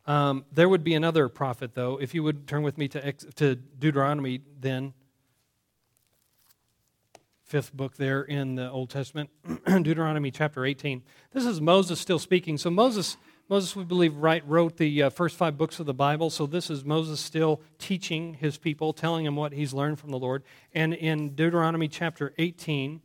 Um, 0.06 0.44
there 0.50 0.68
would 0.68 0.82
be 0.82 0.94
another 0.94 1.28
prophet, 1.28 1.74
though. 1.74 2.00
If 2.00 2.14
you 2.14 2.22
would 2.22 2.48
turn 2.48 2.62
with 2.62 2.78
me 2.78 2.88
to, 2.88 3.12
to 3.12 3.54
Deuteronomy, 3.54 4.40
then 4.58 4.94
fifth 7.52 7.76
book 7.76 7.98
there 7.98 8.22
in 8.22 8.54
the 8.54 8.70
Old 8.70 8.88
Testament, 8.88 9.28
Deuteronomy 9.66 10.30
chapter 10.30 10.64
18. 10.64 11.02
This 11.34 11.44
is 11.44 11.60
Moses 11.60 12.00
still 12.00 12.18
speaking. 12.18 12.56
So 12.56 12.70
Moses, 12.70 13.18
Moses, 13.46 13.76
we 13.76 13.84
believe, 13.84 14.16
right, 14.16 14.42
wrote 14.48 14.78
the 14.78 15.02
uh, 15.02 15.10
first 15.10 15.36
five 15.36 15.58
books 15.58 15.78
of 15.78 15.84
the 15.84 15.92
Bible. 15.92 16.30
So 16.30 16.46
this 16.46 16.70
is 16.70 16.82
Moses 16.82 17.20
still 17.20 17.60
teaching 17.78 18.32
his 18.32 18.56
people, 18.56 18.94
telling 18.94 19.26
them 19.26 19.36
what 19.36 19.52
he's 19.52 19.74
learned 19.74 19.98
from 19.98 20.08
the 20.08 20.18
Lord. 20.18 20.44
And 20.74 20.94
in 20.94 21.34
Deuteronomy 21.34 21.88
chapter 21.88 22.32
18, 22.38 23.02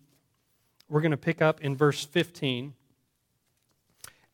we're 0.87 1.01
going 1.01 1.11
to 1.11 1.17
pick 1.17 1.41
up 1.41 1.59
in 1.59 1.75
verse 1.75 2.05
15. 2.05 2.73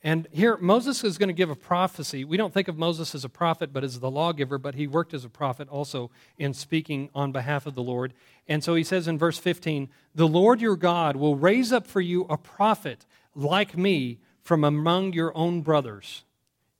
And 0.06 0.28
here, 0.34 0.58
Moses 0.58 1.02
is 1.06 1.18
going 1.18 1.30
to 1.30 1.34
give 1.34 1.50
a 1.50 1.56
prophecy. 1.56 2.26
We 2.26 2.36
don't 2.36 2.54
think 2.54 2.68
of 2.68 2.78
Moses 2.78 3.16
as 3.16 3.24
a 3.24 3.30
prophet, 3.30 3.72
but 3.72 3.86
as 3.86 4.02
the 4.02 4.12
lawgiver, 4.12 4.58
but 4.58 4.76
he 4.76 4.86
worked 4.86 5.14
as 5.14 5.24
a 5.24 5.30
prophet 5.30 5.70
also 5.70 6.12
in 6.38 6.54
speaking 6.54 7.10
on 7.16 7.32
behalf 7.32 7.66
of 7.66 7.74
the 7.74 7.82
Lord. 7.82 8.14
And 8.46 8.62
so 8.62 8.76
he 8.76 8.84
says 8.84 9.08
in 9.08 9.18
verse 9.18 9.38
15, 9.38 9.88
The 10.14 10.28
Lord 10.28 10.60
your 10.60 10.76
God 10.76 11.16
will 11.16 11.38
raise 11.38 11.72
up 11.72 11.88
for 11.88 12.02
you 12.02 12.26
a 12.30 12.36
prophet 12.36 13.06
like 13.34 13.78
me 13.78 14.20
from 14.42 14.66
among 14.66 15.14
your 15.14 15.36
own 15.38 15.62
brothers. 15.62 16.26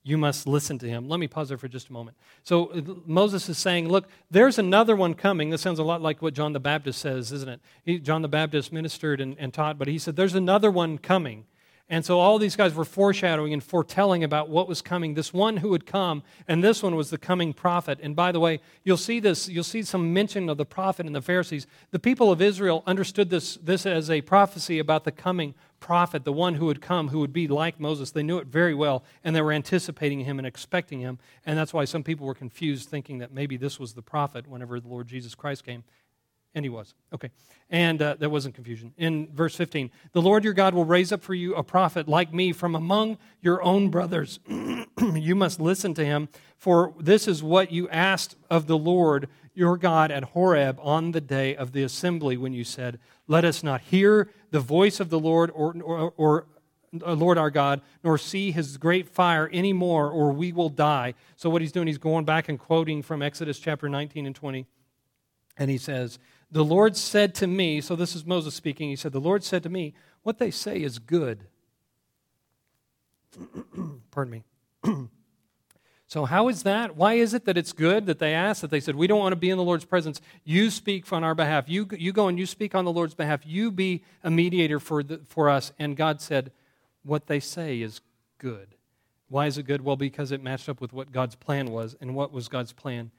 You 0.02 0.18
must 0.18 0.46
listen 0.46 0.78
to 0.80 0.86
him. 0.86 1.08
Let 1.08 1.18
me 1.18 1.26
pause 1.26 1.48
there 1.48 1.56
for 1.56 1.66
just 1.66 1.88
a 1.88 1.92
moment. 1.94 2.18
So 2.42 2.66
uh, 2.66 2.82
Moses 3.06 3.48
is 3.48 3.56
saying, 3.56 3.88
Look, 3.88 4.06
there's 4.30 4.58
another 4.58 4.94
one 4.94 5.14
coming. 5.14 5.48
This 5.48 5.62
sounds 5.62 5.78
a 5.78 5.82
lot 5.82 6.02
like 6.02 6.20
what 6.20 6.34
John 6.34 6.52
the 6.52 6.60
Baptist 6.60 7.00
says, 7.00 7.32
isn't 7.32 7.48
it? 7.48 7.60
He, 7.82 7.98
John 7.98 8.20
the 8.20 8.28
Baptist 8.28 8.70
ministered 8.70 9.22
and, 9.22 9.34
and 9.38 9.54
taught, 9.54 9.78
but 9.78 9.88
he 9.88 9.98
said, 9.98 10.14
There's 10.14 10.34
another 10.34 10.70
one 10.70 10.98
coming 10.98 11.46
And 11.90 12.02
so 12.02 12.18
all 12.18 12.38
these 12.38 12.56
guys 12.56 12.72
were 12.72 12.86
foreshadowing 12.86 13.52
and 13.52 13.62
foretelling 13.62 14.24
about 14.24 14.48
what 14.48 14.66
was 14.66 14.80
coming. 14.80 15.12
This 15.12 15.34
one 15.34 15.58
who 15.58 15.68
would 15.68 15.84
come, 15.84 16.22
and 16.48 16.64
this 16.64 16.82
one 16.82 16.96
was 16.96 17.10
the 17.10 17.18
coming 17.18 17.52
prophet. 17.52 17.98
And 18.02 18.16
by 18.16 18.32
the 18.32 18.40
way, 18.40 18.60
you'll 18.84 18.96
see 18.96 19.20
this, 19.20 19.50
you'll 19.50 19.64
see 19.64 19.82
some 19.82 20.14
mention 20.14 20.48
of 20.48 20.56
the 20.56 20.64
prophet 20.64 21.04
and 21.04 21.14
the 21.14 21.20
Pharisees. 21.20 21.66
The 21.90 21.98
people 21.98 22.32
of 22.32 22.40
Israel 22.40 22.82
understood 22.86 23.28
this, 23.28 23.56
this 23.56 23.84
as 23.84 24.10
a 24.10 24.22
prophecy 24.22 24.78
about 24.78 25.04
the 25.04 25.12
coming 25.12 25.54
prophet, 25.78 26.24
the 26.24 26.32
one 26.32 26.54
who 26.54 26.64
would 26.64 26.80
come, 26.80 27.08
who 27.08 27.18
would 27.18 27.34
be 27.34 27.46
like 27.46 27.78
Moses. 27.78 28.10
They 28.10 28.22
knew 28.22 28.38
it 28.38 28.46
very 28.46 28.74
well, 28.74 29.04
and 29.22 29.36
they 29.36 29.42
were 29.42 29.52
anticipating 29.52 30.20
him 30.20 30.38
and 30.38 30.46
expecting 30.46 31.00
him. 31.00 31.18
And 31.44 31.58
that's 31.58 31.74
why 31.74 31.84
some 31.84 32.02
people 32.02 32.26
were 32.26 32.34
confused, 32.34 32.88
thinking 32.88 33.18
that 33.18 33.34
maybe 33.34 33.58
this 33.58 33.78
was 33.78 33.92
the 33.92 34.00
prophet 34.00 34.48
whenever 34.48 34.80
the 34.80 34.88
Lord 34.88 35.06
Jesus 35.06 35.34
Christ 35.34 35.66
came. 35.66 35.84
And 36.54 36.64
he 36.64 36.68
was. 36.68 36.94
Okay. 37.12 37.30
And 37.70 38.00
uh, 38.00 38.16
there 38.18 38.30
wasn't 38.30 38.54
confusion. 38.54 38.92
In 38.96 39.28
verse 39.32 39.56
15, 39.56 39.90
the 40.12 40.22
Lord 40.22 40.44
your 40.44 40.52
God 40.52 40.74
will 40.74 40.84
raise 40.84 41.10
up 41.10 41.22
for 41.22 41.34
you 41.34 41.54
a 41.54 41.62
prophet 41.62 42.06
like 42.08 42.32
me 42.32 42.52
from 42.52 42.74
among 42.74 43.18
your 43.40 43.62
own 43.62 43.90
brothers. 43.90 44.38
you 45.14 45.34
must 45.34 45.60
listen 45.60 45.94
to 45.94 46.04
him, 46.04 46.28
for 46.56 46.94
this 47.00 47.26
is 47.26 47.42
what 47.42 47.72
you 47.72 47.88
asked 47.88 48.36
of 48.50 48.66
the 48.66 48.78
Lord 48.78 49.28
your 49.54 49.76
God 49.76 50.10
at 50.10 50.24
Horeb 50.24 50.78
on 50.82 51.12
the 51.12 51.20
day 51.20 51.56
of 51.56 51.72
the 51.72 51.82
assembly 51.82 52.36
when 52.36 52.52
you 52.52 52.64
said, 52.64 52.98
Let 53.26 53.44
us 53.44 53.62
not 53.62 53.80
hear 53.80 54.28
the 54.50 54.60
voice 54.60 55.00
of 55.00 55.10
the 55.10 55.18
Lord 55.18 55.50
or, 55.54 55.74
or, 55.82 56.12
or 56.16 56.46
uh, 57.04 57.14
Lord 57.14 57.38
our 57.38 57.50
God, 57.50 57.80
nor 58.02 58.18
see 58.18 58.52
his 58.52 58.76
great 58.76 59.08
fire 59.08 59.48
anymore, 59.52 60.10
or 60.10 60.32
we 60.32 60.52
will 60.52 60.68
die. 60.68 61.14
So, 61.36 61.50
what 61.50 61.62
he's 61.62 61.72
doing, 61.72 61.86
he's 61.86 61.98
going 61.98 62.24
back 62.24 62.48
and 62.48 62.58
quoting 62.58 63.02
from 63.02 63.22
Exodus 63.22 63.58
chapter 63.58 63.88
19 63.88 64.26
and 64.26 64.34
20. 64.34 64.66
And 65.56 65.70
he 65.70 65.78
says, 65.78 66.18
the 66.54 66.64
Lord 66.64 66.96
said 66.96 67.34
to 67.36 67.48
me, 67.48 67.80
so 67.80 67.96
this 67.96 68.14
is 68.14 68.24
Moses 68.24 68.54
speaking, 68.54 68.88
he 68.88 68.94
said, 68.94 69.10
The 69.10 69.20
Lord 69.20 69.42
said 69.42 69.64
to 69.64 69.68
me, 69.68 69.92
What 70.22 70.38
they 70.38 70.52
say 70.52 70.80
is 70.80 71.00
good. 71.00 71.48
Pardon 74.12 74.30
me. 74.30 74.44
so, 76.06 76.26
how 76.26 76.46
is 76.46 76.62
that? 76.62 76.94
Why 76.94 77.14
is 77.14 77.34
it 77.34 77.44
that 77.46 77.58
it's 77.58 77.72
good 77.72 78.06
that 78.06 78.20
they 78.20 78.32
asked, 78.32 78.60
that 78.60 78.70
they 78.70 78.78
said, 78.78 78.94
We 78.94 79.08
don't 79.08 79.18
want 79.18 79.32
to 79.32 79.36
be 79.36 79.50
in 79.50 79.58
the 79.58 79.64
Lord's 79.64 79.84
presence. 79.84 80.20
You 80.44 80.70
speak 80.70 81.12
on 81.12 81.24
our 81.24 81.34
behalf. 81.34 81.68
You, 81.68 81.88
you 81.98 82.12
go 82.12 82.28
and 82.28 82.38
you 82.38 82.46
speak 82.46 82.76
on 82.76 82.84
the 82.84 82.92
Lord's 82.92 83.14
behalf. 83.14 83.40
You 83.44 83.72
be 83.72 84.04
a 84.22 84.30
mediator 84.30 84.78
for, 84.78 85.02
the, 85.02 85.22
for 85.26 85.50
us. 85.50 85.72
And 85.80 85.96
God 85.96 86.20
said, 86.20 86.52
What 87.02 87.26
they 87.26 87.40
say 87.40 87.80
is 87.80 88.00
good. 88.38 88.76
Why 89.28 89.46
is 89.46 89.58
it 89.58 89.64
good? 89.64 89.82
Well, 89.82 89.96
because 89.96 90.30
it 90.30 90.40
matched 90.40 90.68
up 90.68 90.80
with 90.80 90.92
what 90.92 91.10
God's 91.10 91.34
plan 91.34 91.72
was. 91.72 91.96
And 92.00 92.14
what 92.14 92.30
was 92.30 92.46
God's 92.46 92.72
plan? 92.72 93.10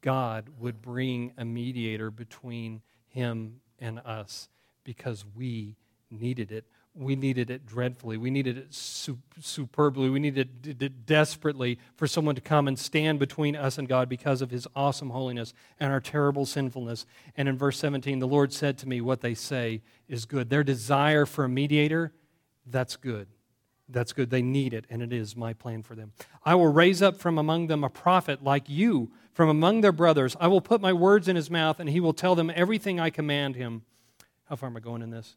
God 0.00 0.48
would 0.58 0.80
bring 0.80 1.32
a 1.36 1.44
mediator 1.44 2.10
between 2.10 2.82
him 3.08 3.60
and 3.78 3.98
us 4.00 4.48
because 4.84 5.24
we 5.36 5.76
needed 6.10 6.50
it. 6.52 6.64
We 6.94 7.14
needed 7.14 7.50
it 7.50 7.66
dreadfully. 7.66 8.16
We 8.16 8.30
needed 8.30 8.58
it 8.58 8.66
superbly. 8.70 10.10
We 10.10 10.18
needed 10.18 10.82
it 10.82 11.06
desperately 11.06 11.78
for 11.96 12.08
someone 12.08 12.34
to 12.34 12.40
come 12.40 12.66
and 12.66 12.76
stand 12.76 13.20
between 13.20 13.54
us 13.54 13.78
and 13.78 13.88
God 13.88 14.08
because 14.08 14.42
of 14.42 14.50
his 14.50 14.66
awesome 14.74 15.10
holiness 15.10 15.54
and 15.78 15.92
our 15.92 16.00
terrible 16.00 16.46
sinfulness. 16.46 17.06
And 17.36 17.48
in 17.48 17.56
verse 17.56 17.78
17, 17.78 18.18
the 18.18 18.26
Lord 18.26 18.52
said 18.52 18.76
to 18.78 18.88
me, 18.88 19.00
What 19.00 19.20
they 19.20 19.34
say 19.34 19.82
is 20.08 20.24
good. 20.24 20.50
Their 20.50 20.64
desire 20.64 21.26
for 21.26 21.44
a 21.44 21.48
mediator, 21.48 22.12
that's 22.66 22.96
good. 22.96 23.28
That's 23.88 24.12
good. 24.12 24.30
They 24.30 24.42
need 24.42 24.74
it, 24.74 24.84
and 24.90 25.02
it 25.02 25.12
is 25.12 25.36
my 25.36 25.52
plan 25.52 25.82
for 25.82 25.94
them. 25.94 26.12
I 26.44 26.54
will 26.54 26.72
raise 26.72 27.02
up 27.02 27.16
from 27.16 27.38
among 27.38 27.66
them 27.68 27.84
a 27.84 27.90
prophet 27.90 28.42
like 28.42 28.68
you 28.68 29.10
from 29.32 29.48
among 29.48 29.80
their 29.80 29.92
brothers. 29.92 30.36
I 30.40 30.48
will 30.48 30.60
put 30.60 30.80
my 30.80 30.92
words 30.92 31.28
in 31.28 31.36
his 31.36 31.50
mouth, 31.50 31.80
and 31.80 31.88
he 31.88 32.00
will 32.00 32.12
tell 32.12 32.34
them 32.34 32.50
everything 32.54 33.00
I 33.00 33.10
command 33.10 33.56
him. 33.56 33.82
How 34.48 34.56
far 34.56 34.68
am 34.68 34.76
I 34.76 34.80
going 34.80 35.02
in 35.02 35.10
this? 35.10 35.36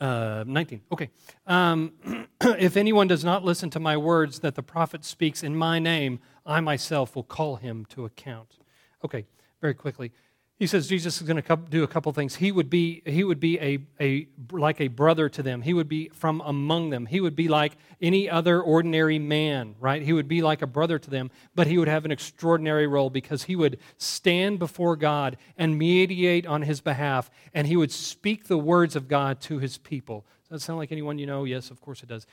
Uh, 0.00 0.44
19. 0.46 0.82
Okay. 0.92 1.08
Um, 1.46 2.26
if 2.40 2.76
anyone 2.76 3.06
does 3.06 3.24
not 3.24 3.44
listen 3.44 3.70
to 3.70 3.80
my 3.80 3.96
words 3.96 4.40
that 4.40 4.54
the 4.54 4.62
prophet 4.62 5.04
speaks 5.04 5.42
in 5.42 5.56
my 5.56 5.78
name, 5.78 6.20
I 6.44 6.60
myself 6.60 7.16
will 7.16 7.22
call 7.22 7.56
him 7.56 7.86
to 7.86 8.04
account. 8.04 8.58
Okay, 9.04 9.26
very 9.60 9.74
quickly 9.74 10.12
he 10.58 10.66
says 10.66 10.88
Jesus 10.88 11.20
is 11.20 11.26
going 11.26 11.42
to 11.42 11.56
do 11.68 11.82
a 11.82 11.86
couple 11.86 12.10
things. 12.14 12.36
He 12.36 12.50
would 12.50 12.70
be, 12.70 13.02
he 13.04 13.24
would 13.24 13.38
be 13.38 13.60
a, 13.60 13.78
a, 14.00 14.26
like 14.50 14.80
a 14.80 14.88
brother 14.88 15.28
to 15.28 15.42
them. 15.42 15.60
He 15.60 15.74
would 15.74 15.88
be 15.88 16.08
from 16.08 16.40
among 16.46 16.88
them. 16.88 17.04
He 17.04 17.20
would 17.20 17.36
be 17.36 17.48
like 17.48 17.76
any 18.00 18.30
other 18.30 18.62
ordinary 18.62 19.18
man, 19.18 19.74
right? 19.78 20.00
He 20.00 20.14
would 20.14 20.28
be 20.28 20.40
like 20.40 20.62
a 20.62 20.66
brother 20.66 20.98
to 20.98 21.10
them, 21.10 21.30
but 21.54 21.66
he 21.66 21.76
would 21.76 21.88
have 21.88 22.06
an 22.06 22.10
extraordinary 22.10 22.86
role 22.86 23.10
because 23.10 23.42
he 23.42 23.54
would 23.54 23.78
stand 23.98 24.58
before 24.58 24.96
God 24.96 25.36
and 25.58 25.78
mediate 25.78 26.46
on 26.46 26.62
his 26.62 26.80
behalf, 26.80 27.30
and 27.52 27.66
he 27.66 27.76
would 27.76 27.92
speak 27.92 28.48
the 28.48 28.58
words 28.58 28.96
of 28.96 29.08
God 29.08 29.42
to 29.42 29.58
his 29.58 29.76
people. 29.76 30.24
Does 30.48 30.60
that 30.60 30.64
sound 30.64 30.78
like 30.78 30.92
anyone 30.92 31.18
you 31.18 31.26
know? 31.26 31.44
Yes, 31.44 31.70
of 31.70 31.80
course 31.80 32.02
it 32.02 32.08
does. 32.08 32.24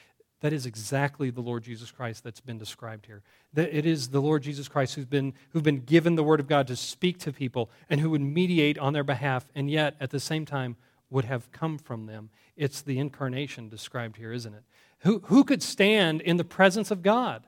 That 0.44 0.52
is 0.52 0.66
exactly 0.66 1.30
the 1.30 1.40
Lord 1.40 1.64
Jesus 1.64 1.90
Christ 1.90 2.22
that's 2.26 2.42
been 2.42 2.58
described 2.58 3.06
here. 3.06 3.22
It 3.56 3.86
is 3.86 4.10
the 4.10 4.20
Lord 4.20 4.44
Jesus 4.44 4.68
Christ 4.68 4.94
who's 4.96 5.06
been, 5.06 5.34
who've 5.52 5.64
been 5.64 5.80
given 5.80 6.16
the 6.16 6.24
Word 6.24 6.42
of 6.42 6.50
God 6.50 6.68
to 6.68 6.76
speak 6.76 7.18
to 7.20 7.32
people 7.32 7.72
and 7.90 8.02
who 8.02 8.10
would 8.10 8.20
mediate 8.20 8.78
on 8.78 8.92
their 8.92 9.06
behalf, 9.06 9.46
and 9.56 9.72
yet 9.72 9.96
at 10.02 10.10
the 10.10 10.20
same 10.20 10.46
time 10.46 10.76
would 11.10 11.24
have 11.24 11.50
come 11.54 11.78
from 11.78 12.08
them. 12.08 12.30
It's 12.58 12.82
the 12.82 13.00
incarnation 13.00 13.70
described 13.70 14.18
here, 14.18 14.34
isn't 14.34 14.54
it? 14.54 14.64
Who, 15.00 15.20
who 15.28 15.46
could 15.46 15.64
stand 15.64 16.20
in 16.20 16.36
the 16.36 16.44
presence 16.44 16.92
of 16.92 17.04
God? 17.04 17.48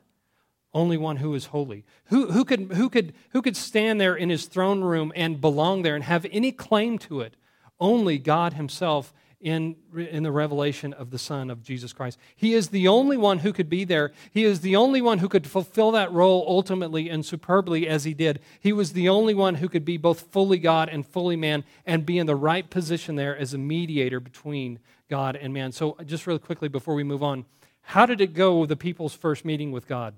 Only 0.73 0.95
one 0.95 1.17
who 1.17 1.35
is 1.35 1.47
holy. 1.47 1.83
Who, 2.05 2.31
who, 2.31 2.45
could, 2.45 2.71
who, 2.71 2.89
could, 2.89 3.11
who 3.31 3.41
could 3.41 3.57
stand 3.57 3.99
there 3.99 4.15
in 4.15 4.29
his 4.29 4.45
throne 4.45 4.79
room 4.79 5.11
and 5.17 5.41
belong 5.41 5.81
there 5.81 5.95
and 5.95 6.03
have 6.05 6.25
any 6.31 6.53
claim 6.53 6.97
to 6.99 7.19
it? 7.19 7.35
Only 7.77 8.17
God 8.17 8.53
Himself 8.53 9.13
in, 9.45 9.75
in 9.95 10.23
the 10.23 10.31
revelation 10.31 10.91
of 10.91 11.11
the 11.11 11.19
Son 11.19 11.51
of 11.51 11.61
Jesus 11.61 11.93
Christ. 11.93 12.17
He 12.35 12.55
is 12.55 12.69
the 12.69 12.87
only 12.87 13.15
one 13.15 13.37
who 13.39 13.53
could 13.53 13.69
be 13.69 13.83
there. 13.83 14.11
He 14.31 14.43
is 14.43 14.61
the 14.61 14.75
only 14.75 15.03
one 15.03 15.19
who 15.19 15.29
could 15.29 15.45
fulfill 15.45 15.91
that 15.91 16.11
role 16.11 16.43
ultimately 16.47 17.11
and 17.11 17.23
superbly 17.23 17.87
as 17.87 18.05
he 18.05 18.15
did. 18.15 18.39
He 18.59 18.73
was 18.73 18.93
the 18.93 19.07
only 19.07 19.35
one 19.35 19.55
who 19.55 19.69
could 19.69 19.85
be 19.85 19.97
both 19.97 20.31
fully 20.31 20.57
God 20.57 20.89
and 20.89 21.05
fully 21.05 21.35
man 21.35 21.63
and 21.85 22.07
be 22.07 22.17
in 22.17 22.25
the 22.25 22.35
right 22.35 22.67
position 22.67 23.17
there 23.17 23.37
as 23.37 23.53
a 23.53 23.59
mediator 23.59 24.19
between 24.19 24.79
God 25.11 25.35
and 25.35 25.53
man. 25.53 25.71
So, 25.71 25.95
just 26.07 26.25
really 26.25 26.39
quickly 26.39 26.67
before 26.67 26.95
we 26.95 27.03
move 27.03 27.21
on, 27.21 27.45
how 27.81 28.07
did 28.07 28.21
it 28.21 28.33
go 28.33 28.57
with 28.57 28.69
the 28.69 28.75
people's 28.75 29.13
first 29.13 29.45
meeting 29.45 29.71
with 29.71 29.87
God? 29.87 30.15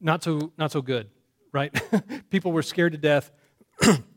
Not 0.00 0.22
so, 0.22 0.50
not 0.56 0.72
so 0.72 0.80
good, 0.80 1.10
right? 1.52 1.78
People 2.30 2.52
were 2.52 2.62
scared 2.62 2.92
to 2.92 2.98
death. 2.98 3.30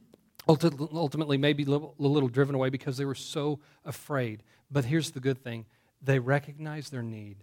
ultimately 0.48 1.38
maybe 1.38 1.64
a 1.64 1.68
little 1.68 2.30
driven 2.30 2.56
away 2.56 2.70
because 2.70 2.98
they 2.98 3.06
were 3.06 3.16
so 3.16 3.60
afraid. 3.86 4.44
But 4.72 4.86
here's 4.86 5.12
the 5.12 5.20
good 5.20 5.44
thing 5.44 5.66
they 6.02 6.20
recognize 6.20 6.90
their 6.90 7.04
need 7.04 7.38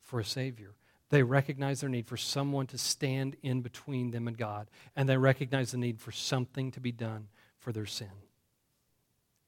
for 0.00 0.20
a 0.20 0.24
Savior. 0.24 0.74
They 1.10 1.22
recognize 1.22 1.80
their 1.80 1.90
need 1.90 2.06
for 2.06 2.16
someone 2.16 2.66
to 2.68 2.78
stand 2.78 3.36
in 3.42 3.62
between 3.62 4.12
them 4.12 4.28
and 4.28 4.38
God. 4.38 4.68
And 4.94 5.08
they 5.08 5.16
recognize 5.16 5.72
the 5.72 5.78
need 5.78 6.00
for 6.00 6.12
something 6.12 6.70
to 6.72 6.80
be 6.80 6.92
done 6.92 7.28
for 7.58 7.72
their 7.72 7.86
sin. 7.86 8.10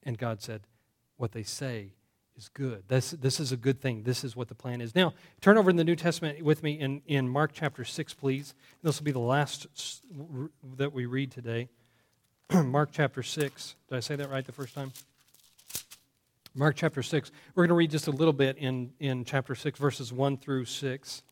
And 0.02 0.18
God 0.18 0.42
said, 0.42 0.62
What 1.16 1.32
they 1.32 1.44
say 1.44 1.92
is 2.36 2.48
good. 2.48 2.84
This, 2.88 3.12
this 3.12 3.38
is 3.38 3.52
a 3.52 3.56
good 3.56 3.80
thing. 3.80 4.02
This 4.02 4.24
is 4.24 4.34
what 4.34 4.48
the 4.48 4.54
plan 4.54 4.80
is. 4.80 4.94
Now, 4.94 5.14
turn 5.40 5.56
over 5.56 5.70
in 5.70 5.76
the 5.76 5.84
New 5.84 5.96
Testament 5.96 6.42
with 6.42 6.62
me 6.62 6.72
in, 6.72 7.02
in 7.06 7.28
Mark 7.28 7.52
chapter 7.52 7.84
6, 7.84 8.14
please. 8.14 8.54
This 8.82 8.98
will 8.98 9.04
be 9.04 9.12
the 9.12 9.18
last 9.20 9.66
that 10.76 10.92
we 10.92 11.06
read 11.06 11.30
today. 11.30 11.68
Mark 12.64 12.90
chapter 12.92 13.22
6. 13.22 13.76
Did 13.88 13.96
I 13.96 14.00
say 14.00 14.16
that 14.16 14.30
right 14.30 14.44
the 14.44 14.52
first 14.52 14.74
time? 14.74 14.92
Mark 16.54 16.76
chapter 16.76 17.02
6. 17.02 17.30
We're 17.54 17.62
going 17.62 17.68
to 17.68 17.74
read 17.74 17.90
just 17.90 18.08
a 18.08 18.10
little 18.10 18.32
bit 18.32 18.58
in, 18.58 18.92
in 19.00 19.24
chapter 19.24 19.54
6, 19.54 19.78
verses 19.78 20.12
1 20.12 20.36
through 20.36 20.66
6. 20.66 21.22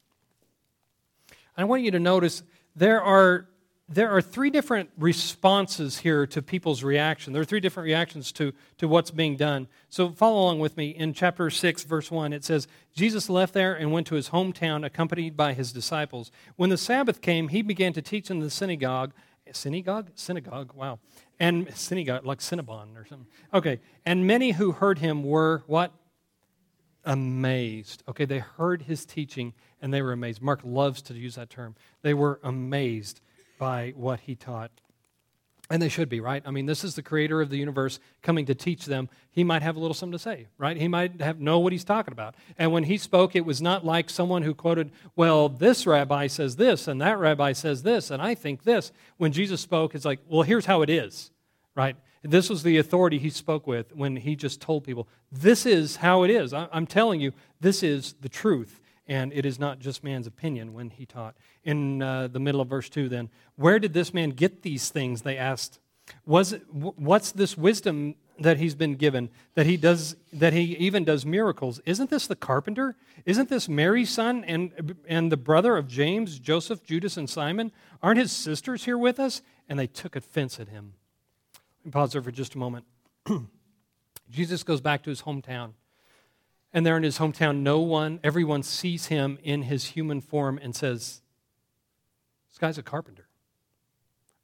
I 1.59 1.65
want 1.65 1.83
you 1.83 1.91
to 1.91 2.01
notice 2.01 2.43
there 2.75 3.03
are, 3.03 3.49
there 3.87 4.11
are 4.11 4.23
three 4.23 4.49
different 4.49 4.89
responses 4.97 5.99
here 5.99 6.27
to 6.29 6.41
people's 6.41 6.83
reaction. 6.83 7.35
There 7.35 7.43
are 7.43 7.47
three 7.47 7.61
different 7.61 7.85
reactions 7.85 8.33
to, 8.33 8.55
to 8.79 8.89
what's 8.89 9.11
being 9.11 9.37
done. 9.37 9.69
So 9.91 10.13
follow 10.13 10.41
along 10.41 10.61
with 10.61 10.79
me. 10.79 10.91
In 10.91 11.13
chapter 11.13 11.51
6, 11.51 11.85
verse 11.85 12.11
1, 12.11 12.33
it 12.33 12.45
says, 12.45 12.67
Jesus 12.95 13.29
left 13.29 13.53
there 13.53 13.75
and 13.75 13.93
went 13.93 14.07
to 14.07 14.15
his 14.15 14.31
hometown 14.31 14.87
accompanied 14.87 15.37
by 15.37 15.53
his 15.53 15.71
disciples. 15.71 16.31
When 16.57 16.71
the 16.71 16.79
Sabbath 16.79 17.21
came, 17.21 17.49
he 17.49 17.61
began 17.61 17.93
to 17.93 18.01
teach 18.01 18.31
in 18.31 18.41
the 18.41 18.49
synagogue 18.49 19.13
synagogue? 19.57 20.11
Synagogue, 20.15 20.73
wow. 20.75 20.99
And 21.39 21.75
synagogue, 21.77 22.25
like 22.25 22.39
Cinnabon 22.39 22.97
or 22.97 23.07
something. 23.07 23.27
Okay. 23.53 23.81
And 24.05 24.27
many 24.27 24.53
who 24.53 24.73
heard 24.73 24.99
him 24.99 25.23
were 25.23 25.63
what? 25.67 25.93
Amazed. 27.05 28.03
Okay, 28.09 28.27
they 28.27 28.41
heard 28.41 28.83
his 28.83 29.07
teaching 29.07 29.55
and 29.81 29.93
they 29.93 30.03
were 30.03 30.13
amazed. 30.13 30.43
Mark 30.43 30.61
loves 30.65 31.01
to 31.03 31.15
use 31.15 31.37
that 31.37 31.49
term. 31.49 31.75
They 32.03 32.15
were 32.15 32.41
amazed 32.43 33.21
by 33.59 33.95
what 33.97 34.21
he 34.21 34.35
taught. 34.35 34.71
And 35.71 35.81
they 35.81 35.89
should 35.89 36.09
be, 36.09 36.19
right? 36.19 36.43
I 36.45 36.51
mean, 36.51 36.67
this 36.67 36.83
is 36.83 36.97
the 36.97 37.03
creator 37.03 37.41
of 37.41 37.49
the 37.49 37.57
universe 37.57 38.01
coming 38.23 38.45
to 38.47 38.57
teach 38.57 38.87
them. 38.87 39.09
He 39.31 39.45
might 39.45 39.63
have 39.63 39.77
a 39.77 39.79
little 39.79 39.95
something 39.95 40.13
to 40.13 40.19
say, 40.19 40.49
right? 40.59 40.77
He 40.77 40.89
might 40.89 41.21
have 41.21 41.39
know 41.41 41.61
what 41.61 41.73
he's 41.73 41.85
talking 41.85 42.11
about. 42.11 42.35
And 42.59 42.73
when 42.73 42.85
he 42.85 42.99
spoke, 42.99 43.37
it 43.37 43.47
was 43.47 43.63
not 43.63 43.85
like 43.85 44.11
someone 44.11 44.43
who 44.43 44.53
quoted, 44.53 44.91
well, 45.15 45.49
this 45.49 45.87
rabbi 45.87 46.27
says 46.27 46.57
this, 46.57 46.89
and 46.89 47.01
that 47.01 47.21
rabbi 47.21 47.53
says 47.53 47.85
this, 47.85 48.11
and 48.11 48.21
I 48.21 48.35
think 48.35 48.65
this. 48.65 48.91
When 49.17 49.31
Jesus 49.31 49.61
spoke, 49.61 49.95
it's 49.95 50.05
like, 50.05 50.19
well, 50.29 50.43
here's 50.43 50.67
how 50.67 50.83
it 50.83 50.91
is, 50.91 51.31
right? 51.77 51.95
This 52.23 52.51
was 52.51 52.63
the 52.63 52.77
authority 52.79 53.19
he 53.19 53.31
spoke 53.31 53.67
with 53.67 53.95
when 53.95 54.17
he 54.17 54.37
just 54.37 54.61
told 54.61 54.85
people, 54.85 55.09
This 55.33 55.65
is 55.65 55.97
how 55.97 56.23
it 56.23 56.31
is. 56.31 56.53
I'm 56.53 56.87
telling 56.87 57.21
you, 57.21 57.33
this 57.61 57.83
is 57.83 58.15
the 58.21 58.29
truth. 58.29 58.80
And 59.11 59.33
it 59.33 59.45
is 59.45 59.59
not 59.59 59.81
just 59.81 60.05
man's 60.05 60.29
opinion 60.29 60.73
when 60.73 60.91
he 60.91 61.05
taught. 61.05 61.35
In 61.65 62.01
uh, 62.01 62.29
the 62.29 62.39
middle 62.39 62.61
of 62.61 62.69
verse 62.69 62.89
2, 62.89 63.09
then, 63.09 63.29
where 63.57 63.81
did 63.81 63.93
this 63.93 64.15
man 64.15 64.31
get 64.31 64.63
these 64.63 64.89
things? 64.89 65.23
They 65.23 65.37
asked. 65.37 65.81
Was 66.25 66.53
it, 66.53 66.63
what's 66.73 67.33
this 67.33 67.59
wisdom 67.59 68.15
that 68.39 68.59
he's 68.59 68.77
been 68.77 68.95
given 68.95 69.29
that 69.55 69.67
he 69.67 69.77
does 69.77 70.17
that 70.33 70.53
he 70.53 70.77
even 70.77 71.05
does 71.05 71.27
miracles? 71.27 71.81
Isn't 71.85 72.09
this 72.09 72.29
the 72.29 72.37
carpenter? 72.37 72.97
Isn't 73.27 73.49
this 73.49 73.69
mary's 73.69 74.11
son 74.11 74.45
and 74.45 74.97
and 75.07 75.31
the 75.31 75.37
brother 75.37 75.77
of 75.77 75.87
james 75.87 76.39
joseph 76.39 76.83
judas 76.83 77.17
and 77.17 77.29
simon? 77.29 77.71
Aren't 78.03 78.19
his 78.19 78.33
sisters 78.33 78.85
here 78.85 78.99
with 78.99 79.21
us? 79.21 79.43
And 79.69 79.79
they 79.79 79.87
took 79.87 80.17
offense 80.17 80.59
at 80.59 80.69
him. 80.69 80.95
Pause 81.93 82.13
there 82.15 82.23
for 82.23 82.33
just 82.33 82.55
a 82.55 82.59
moment. 82.59 82.87
Jesus 84.31 84.65
goes 84.65 84.81
back 84.81 85.03
to 85.05 85.11
his 85.11 85.23
hometown 85.23 85.75
and 86.73 86.87
there 86.87 86.97
in 86.97 87.03
his 87.03 87.19
hometown 87.19 87.59
no 87.59 87.81
one 87.81 88.21
everyone 88.23 88.63
sees 88.63 89.07
him 89.07 89.39
in 89.43 89.63
his 89.63 89.87
human 89.87 90.21
form 90.21 90.59
and 90.63 90.75
says 90.75 91.21
this 92.51 92.59
guy's 92.59 92.79
a 92.79 92.83
carpenter 92.83 93.31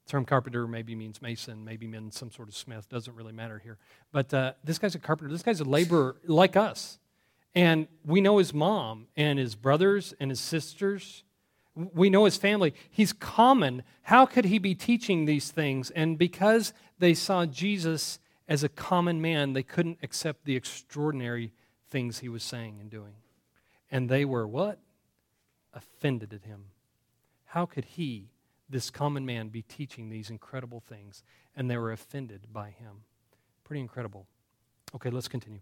term 0.07 0.25
carpenter 0.25 0.67
maybe 0.67 0.95
means 0.95 1.21
mason, 1.21 1.63
maybe 1.63 1.87
means 1.87 2.17
some 2.17 2.31
sort 2.31 2.47
of 2.47 2.55
smith, 2.55 2.89
doesn't 2.89 3.13
really 3.13 3.33
matter 3.33 3.59
here. 3.59 3.77
But 4.11 4.33
uh, 4.33 4.53
this 4.63 4.79
guy's 4.79 4.95
a 4.95 4.99
carpenter. 4.99 5.31
This 5.31 5.43
guy's 5.43 5.59
a 5.59 5.65
laborer 5.65 6.15
like 6.25 6.55
us. 6.55 6.97
And 7.53 7.87
we 8.05 8.21
know 8.21 8.37
his 8.37 8.53
mom 8.53 9.07
and 9.15 9.37
his 9.37 9.55
brothers 9.55 10.13
and 10.19 10.31
his 10.31 10.39
sisters. 10.39 11.23
We 11.75 12.09
know 12.09 12.25
his 12.25 12.37
family. 12.37 12.73
He's 12.89 13.13
common. 13.13 13.83
How 14.03 14.25
could 14.25 14.45
he 14.45 14.57
be 14.57 14.73
teaching 14.73 15.25
these 15.25 15.51
things? 15.51 15.91
And 15.91 16.17
because 16.17 16.73
they 16.99 17.13
saw 17.13 17.45
Jesus 17.45 18.19
as 18.47 18.63
a 18.63 18.69
common 18.69 19.21
man, 19.21 19.53
they 19.53 19.63
couldn't 19.63 19.99
accept 20.01 20.45
the 20.45 20.55
extraordinary 20.55 21.51
things 21.89 22.19
he 22.19 22.29
was 22.29 22.43
saying 22.43 22.77
and 22.79 22.89
doing. 22.89 23.13
And 23.91 24.09
they 24.09 24.25
were 24.25 24.47
what? 24.47 24.79
Offended 25.73 26.33
at 26.33 26.43
him. 26.43 26.65
How 27.45 27.65
could 27.65 27.85
he 27.85 28.29
this 28.69 28.89
common 28.89 29.25
man 29.25 29.49
be 29.49 29.61
teaching 29.61 30.09
these 30.09 30.29
incredible 30.29 30.81
things, 30.81 31.23
and 31.55 31.69
they 31.69 31.77
were 31.77 31.91
offended 31.91 32.47
by 32.51 32.69
him. 32.69 33.03
Pretty 33.63 33.81
incredible. 33.81 34.27
Okay, 34.95 35.09
let's 35.09 35.27
continue. 35.27 35.61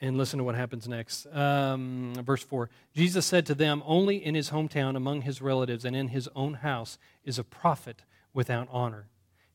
And 0.00 0.16
listen 0.16 0.38
to 0.38 0.44
what 0.44 0.54
happens 0.54 0.86
next. 0.86 1.26
Um, 1.26 2.14
verse 2.24 2.42
4 2.42 2.70
Jesus 2.94 3.26
said 3.26 3.46
to 3.46 3.54
them, 3.54 3.82
Only 3.84 4.24
in 4.24 4.34
his 4.34 4.50
hometown, 4.50 4.96
among 4.96 5.22
his 5.22 5.42
relatives, 5.42 5.84
and 5.84 5.96
in 5.96 6.08
his 6.08 6.28
own 6.36 6.54
house 6.54 6.98
is 7.24 7.38
a 7.38 7.44
prophet 7.44 8.02
without 8.32 8.68
honor. 8.70 9.08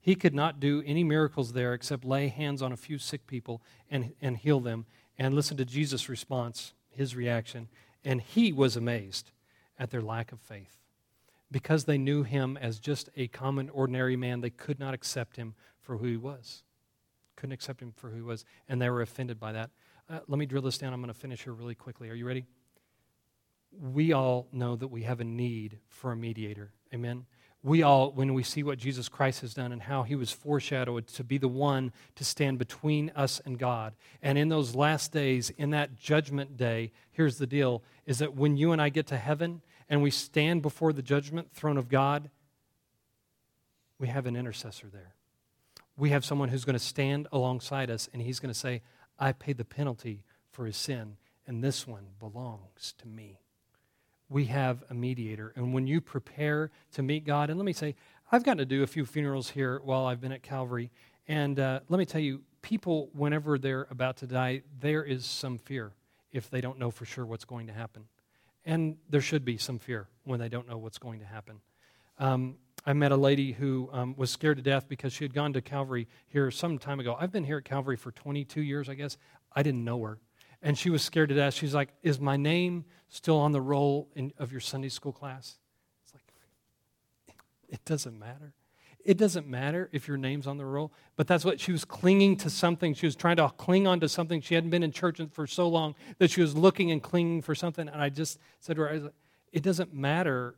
He 0.03 0.15
could 0.15 0.35
not 0.35 0.59
do 0.59 0.83
any 0.85 1.01
miracles 1.01 1.53
there 1.53 1.73
except 1.73 2.03
lay 2.03 2.27
hands 2.27 2.61
on 2.61 2.73
a 2.73 2.77
few 2.77 2.97
sick 2.97 3.25
people 3.25 3.61
and, 3.89 4.11
and 4.21 4.35
heal 4.35 4.59
them. 4.59 4.85
And 5.17 5.33
listen 5.33 5.55
to 5.55 5.65
Jesus' 5.65 6.09
response, 6.09 6.73
his 6.89 7.15
reaction. 7.15 7.69
And 8.03 8.19
he 8.19 8.51
was 8.51 8.75
amazed 8.75 9.31
at 9.79 9.91
their 9.91 10.01
lack 10.01 10.33
of 10.33 10.41
faith 10.41 10.75
because 11.49 11.85
they 11.85 11.97
knew 11.97 12.23
him 12.23 12.57
as 12.57 12.79
just 12.79 13.07
a 13.15 13.29
common, 13.29 13.69
ordinary 13.69 14.17
man, 14.17 14.41
they 14.41 14.49
could 14.49 14.77
not 14.77 14.93
accept 14.93 15.37
him 15.37 15.53
for 15.79 15.95
who 15.95 16.07
he 16.07 16.17
was. 16.17 16.63
Couldn't 17.37 17.53
accept 17.53 17.81
him 17.81 17.93
for 17.95 18.09
who 18.09 18.17
he 18.17 18.21
was, 18.21 18.43
and 18.67 18.81
they 18.81 18.89
were 18.89 19.01
offended 19.01 19.39
by 19.39 19.53
that. 19.53 19.69
Uh, 20.09 20.19
let 20.27 20.37
me 20.37 20.45
drill 20.45 20.63
this 20.63 20.77
down. 20.77 20.91
I'm 20.91 20.99
going 20.99 21.13
to 21.13 21.17
finish 21.17 21.45
here 21.45 21.53
really 21.53 21.75
quickly. 21.75 22.09
Are 22.09 22.13
you 22.13 22.27
ready? 22.27 22.45
We 23.71 24.11
all 24.11 24.49
know 24.51 24.75
that 24.75 24.89
we 24.89 25.03
have 25.03 25.21
a 25.21 25.23
need 25.23 25.79
for 25.87 26.11
a 26.11 26.15
mediator. 26.17 26.73
Amen? 26.93 27.25
We 27.63 27.81
all, 27.81 28.11
when 28.11 28.33
we 28.33 28.43
see 28.43 28.61
what 28.61 28.77
Jesus 28.77 29.07
Christ 29.07 29.39
has 29.41 29.53
done 29.53 29.71
and 29.71 29.81
how 29.81 30.03
he 30.03 30.15
was 30.15 30.31
foreshadowed 30.31 31.07
to 31.07 31.23
be 31.23 31.37
the 31.37 31.47
one 31.47 31.93
to 32.15 32.25
stand 32.25 32.59
between 32.59 33.09
us 33.15 33.41
and 33.45 33.57
God. 33.57 33.93
And 34.21 34.37
in 34.37 34.49
those 34.49 34.75
last 34.75 35.13
days, 35.13 35.49
in 35.51 35.69
that 35.69 35.95
judgment 35.95 36.57
day, 36.57 36.91
here's 37.11 37.37
the 37.37 37.47
deal 37.47 37.81
is 38.05 38.19
that 38.19 38.35
when 38.35 38.57
you 38.57 38.73
and 38.73 38.81
I 38.81 38.89
get 38.89 39.07
to 39.07 39.17
heaven, 39.17 39.61
and 39.89 40.01
we 40.01 40.09
stand 40.09 40.61
before 40.61 40.93
the 40.93 41.01
judgment 41.01 41.51
throne 41.53 41.77
of 41.77 41.89
God, 41.89 42.29
we 43.99 44.07
have 44.07 44.25
an 44.25 44.35
intercessor 44.35 44.87
there. 44.91 45.13
We 45.95 46.09
have 46.09 46.25
someone 46.25 46.49
who's 46.49 46.65
going 46.65 46.73
to 46.73 46.83
stand 46.83 47.27
alongside 47.31 47.89
us 47.91 48.09
and 48.11 48.21
he's 48.21 48.39
going 48.39 48.51
to 48.51 48.59
say, 48.59 48.81
I 49.19 49.31
paid 49.31 49.57
the 49.57 49.65
penalty 49.65 50.23
for 50.49 50.65
his 50.65 50.77
sin, 50.77 51.17
and 51.45 51.63
this 51.63 51.87
one 51.87 52.07
belongs 52.19 52.95
to 52.97 53.07
me. 53.07 53.42
We 54.33 54.45
have 54.45 54.83
a 54.89 54.95
mediator. 54.95 55.53
And 55.55 55.75
when 55.75 55.85
you 55.85 56.01
prepare 56.01 56.71
to 56.93 57.03
meet 57.03 57.23
God, 57.23 57.51
and 57.51 57.59
let 57.59 57.65
me 57.65 57.71
say, 57.71 57.93
I've 58.31 58.43
gotten 58.43 58.57
to 58.57 58.65
do 58.65 58.81
a 58.81 58.87
few 58.87 59.05
funerals 59.05 59.51
here 59.51 59.79
while 59.83 60.07
I've 60.07 60.19
been 60.19 60.31
at 60.31 60.41
Calvary. 60.41 60.89
And 61.27 61.59
uh, 61.59 61.81
let 61.87 61.99
me 61.99 62.05
tell 62.05 62.19
you, 62.19 62.41
people, 62.63 63.11
whenever 63.13 63.59
they're 63.59 63.85
about 63.91 64.17
to 64.17 64.27
die, 64.27 64.63
there 64.79 65.03
is 65.03 65.23
some 65.27 65.59
fear 65.59 65.91
if 66.31 66.49
they 66.49 66.61
don't 66.61 66.79
know 66.79 66.89
for 66.89 67.05
sure 67.05 67.27
what's 67.27 67.45
going 67.45 67.67
to 67.67 67.73
happen. 67.73 68.05
And 68.65 68.97
there 69.07 69.21
should 69.21 69.45
be 69.45 69.57
some 69.57 69.77
fear 69.77 70.07
when 70.23 70.39
they 70.39 70.49
don't 70.49 70.67
know 70.67 70.79
what's 70.79 70.97
going 70.97 71.19
to 71.19 71.27
happen. 71.27 71.61
Um, 72.17 72.55
I 72.87 72.93
met 72.93 73.11
a 73.11 73.17
lady 73.17 73.51
who 73.51 73.87
um, 73.93 74.15
was 74.17 74.31
scared 74.31 74.57
to 74.57 74.63
death 74.63 74.87
because 74.89 75.13
she 75.13 75.25
had 75.25 75.35
gone 75.35 75.53
to 75.53 75.61
Calvary 75.61 76.07
here 76.27 76.49
some 76.49 76.79
time 76.79 76.99
ago. 76.99 77.15
I've 77.19 77.31
been 77.31 77.43
here 77.43 77.59
at 77.59 77.65
Calvary 77.65 77.97
for 77.97 78.11
22 78.11 78.63
years, 78.63 78.89
I 78.89 78.95
guess. 78.95 79.15
I 79.55 79.61
didn't 79.61 79.83
know 79.83 80.01
her. 80.01 80.17
And 80.63 80.77
she 80.77 80.89
was 80.89 81.03
scared 81.03 81.29
to 81.29 81.35
death. 81.35 81.53
She's 81.53 81.75
like, 81.75 81.89
Is 82.01 82.19
my 82.19 82.37
name 82.37 82.85
still 83.09 83.37
on 83.37 83.51
the 83.51 83.61
roll 83.61 84.09
in, 84.15 84.33
of 84.39 84.51
your 84.51 84.61
Sunday 84.61 84.89
school 84.89 85.11
class? 85.11 85.57
It's 86.03 86.13
like, 86.13 86.23
It 87.67 87.85
doesn't 87.85 88.17
matter. 88.17 88.53
It 89.05 89.17
doesn't 89.17 89.47
matter 89.47 89.89
if 89.91 90.07
your 90.07 90.15
name's 90.15 90.47
on 90.47 90.57
the 90.57 90.65
roll, 90.65 90.93
but 91.17 91.27
that's 91.27 91.43
what 91.43 91.59
she 91.59 91.73
was 91.73 91.83
clinging 91.83 92.37
to 92.37 92.49
something. 92.49 92.93
She 92.93 93.05
was 93.05 93.17
trying 93.17 93.35
to 93.35 93.49
cling 93.49 93.85
on 93.85 93.99
to 93.99 94.07
something. 94.07 94.39
She 94.39 94.55
hadn't 94.55 94.69
been 94.69 94.83
in 94.83 94.93
church 94.93 95.19
for 95.33 95.45
so 95.45 95.67
long 95.67 95.95
that 96.19 96.31
she 96.31 96.39
was 96.39 96.55
looking 96.55 96.89
and 96.91 97.03
clinging 97.03 97.41
for 97.41 97.53
something. 97.53 97.89
And 97.89 98.01
I 98.01 98.07
just 98.07 98.39
said 98.61 98.77
to 98.77 98.83
her, 98.83 99.11
It 99.51 99.61
doesn't 99.61 99.93
matter 99.93 100.55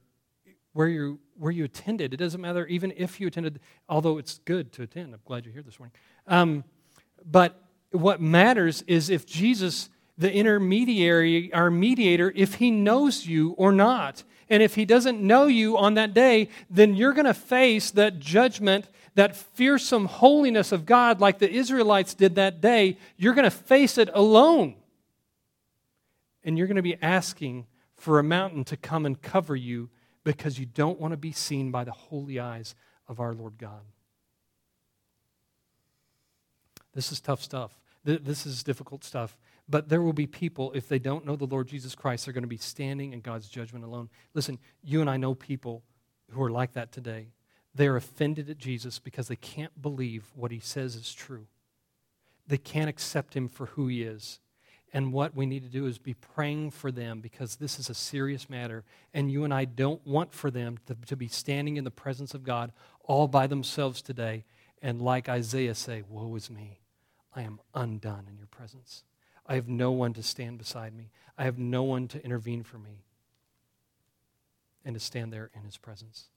where 0.73 0.87
you, 0.89 1.19
where 1.37 1.51
you 1.51 1.63
attended. 1.63 2.13
It 2.13 2.17
doesn't 2.17 2.41
matter 2.41 2.67
even 2.67 2.93
if 2.95 3.19
you 3.19 3.27
attended, 3.27 3.61
although 3.89 4.17
it's 4.17 4.39
good 4.45 4.71
to 4.73 4.83
attend. 4.83 5.13
I'm 5.13 5.21
glad 5.25 5.45
you're 5.45 5.53
here 5.53 5.63
this 5.63 5.79
morning. 5.79 5.95
Um, 6.27 6.65
but 7.25 7.59
what 7.91 8.21
matters 8.21 8.83
is 8.83 9.09
if 9.09 9.25
Jesus, 9.25 9.89
the 10.17 10.31
intermediary, 10.33 11.51
our 11.53 11.69
mediator, 11.69 12.31
if 12.35 12.55
he 12.55 12.71
knows 12.71 13.25
you 13.25 13.51
or 13.51 13.71
not. 13.71 14.23
And 14.49 14.61
if 14.61 14.75
he 14.75 14.85
doesn't 14.85 15.19
know 15.19 15.47
you 15.47 15.77
on 15.77 15.95
that 15.95 16.13
day, 16.13 16.49
then 16.69 16.95
you're 16.95 17.13
going 17.13 17.25
to 17.25 17.33
face 17.33 17.91
that 17.91 18.19
judgment, 18.19 18.87
that 19.15 19.35
fearsome 19.35 20.05
holiness 20.05 20.71
of 20.71 20.85
God, 20.85 21.19
like 21.19 21.39
the 21.39 21.51
Israelites 21.51 22.13
did 22.13 22.35
that 22.35 22.61
day. 22.61 22.97
You're 23.17 23.33
going 23.33 23.45
to 23.45 23.51
face 23.51 23.97
it 23.97 24.09
alone. 24.13 24.75
And 26.43 26.57
you're 26.57 26.67
going 26.67 26.75
to 26.75 26.83
be 26.83 27.01
asking 27.01 27.65
for 27.95 28.19
a 28.19 28.23
mountain 28.23 28.63
to 28.65 28.77
come 28.77 29.05
and 29.05 29.19
cover 29.19 29.55
you 29.55 29.89
because 30.23 30.59
you 30.59 30.65
don't 30.65 30.99
want 30.99 31.11
to 31.11 31.17
be 31.17 31.31
seen 31.31 31.71
by 31.71 31.83
the 31.83 31.91
holy 31.91 32.39
eyes 32.39 32.75
of 33.07 33.19
our 33.19 33.33
Lord 33.33 33.57
God. 33.57 33.81
This 36.93 37.11
is 37.11 37.19
tough 37.19 37.41
stuff. 37.41 37.79
This 38.03 38.45
is 38.45 38.63
difficult 38.63 39.03
stuff. 39.03 39.35
But 39.67 39.89
there 39.89 40.01
will 40.01 40.13
be 40.13 40.27
people, 40.27 40.71
if 40.73 40.87
they 40.87 40.99
don't 40.99 41.25
know 41.25 41.35
the 41.35 41.45
Lord 41.45 41.67
Jesus 41.67 41.95
Christ, 41.95 42.25
they're 42.25 42.33
going 42.33 42.43
to 42.43 42.47
be 42.47 42.57
standing 42.57 43.13
in 43.13 43.21
God's 43.21 43.47
judgment 43.47 43.83
alone. 43.83 44.09
Listen, 44.33 44.59
you 44.83 45.01
and 45.01 45.09
I 45.09 45.17
know 45.17 45.33
people 45.33 45.83
who 46.31 46.43
are 46.43 46.51
like 46.51 46.73
that 46.73 46.91
today. 46.91 47.29
They're 47.73 47.95
offended 47.95 48.49
at 48.49 48.57
Jesus 48.57 48.99
because 48.99 49.27
they 49.27 49.35
can't 49.35 49.81
believe 49.81 50.31
what 50.35 50.51
he 50.51 50.59
says 50.59 50.95
is 50.95 51.13
true. 51.13 51.47
They 52.47 52.57
can't 52.57 52.89
accept 52.89 53.35
him 53.35 53.49
for 53.49 53.67
who 53.67 53.87
he 53.87 54.03
is. 54.03 54.39
And 54.93 55.11
what 55.11 55.35
we 55.35 55.45
need 55.45 55.63
to 55.63 55.69
do 55.69 55.87
is 55.87 55.97
be 55.97 56.13
praying 56.13 56.71
for 56.71 56.89
them 56.89 57.19
because 57.19 57.57
this 57.57 57.79
is 57.79 57.89
a 57.89 57.93
serious 57.93 58.49
matter. 58.49 58.85
And 59.13 59.29
you 59.29 59.43
and 59.43 59.53
I 59.53 59.65
don't 59.65 60.05
want 60.07 60.31
for 60.31 60.49
them 60.49 60.77
to, 60.85 60.95
to 61.07 61.17
be 61.17 61.27
standing 61.27 61.75
in 61.75 61.83
the 61.83 61.91
presence 61.91 62.33
of 62.33 62.43
God 62.43 62.71
all 63.03 63.27
by 63.27 63.47
themselves 63.47 64.01
today 64.01 64.45
and, 64.81 65.01
like 65.01 65.27
Isaiah, 65.27 65.75
say, 65.75 66.03
Woe 66.07 66.35
is 66.35 66.49
me. 66.49 66.79
I 67.35 67.41
am 67.41 67.59
undone 67.73 68.27
in 68.29 68.37
your 68.37 68.47
presence. 68.47 69.03
I 69.47 69.55
have 69.55 69.67
no 69.67 69.91
one 69.91 70.13
to 70.13 70.23
stand 70.23 70.57
beside 70.57 70.95
me. 70.95 71.09
I 71.37 71.43
have 71.43 71.59
no 71.59 71.83
one 71.83 72.07
to 72.09 72.23
intervene 72.23 72.63
for 72.63 72.77
me 72.77 73.03
and 74.83 74.95
to 74.95 74.99
stand 74.99 75.33
there 75.33 75.51
in 75.53 75.63
his 75.63 75.77
presence. 75.77 76.29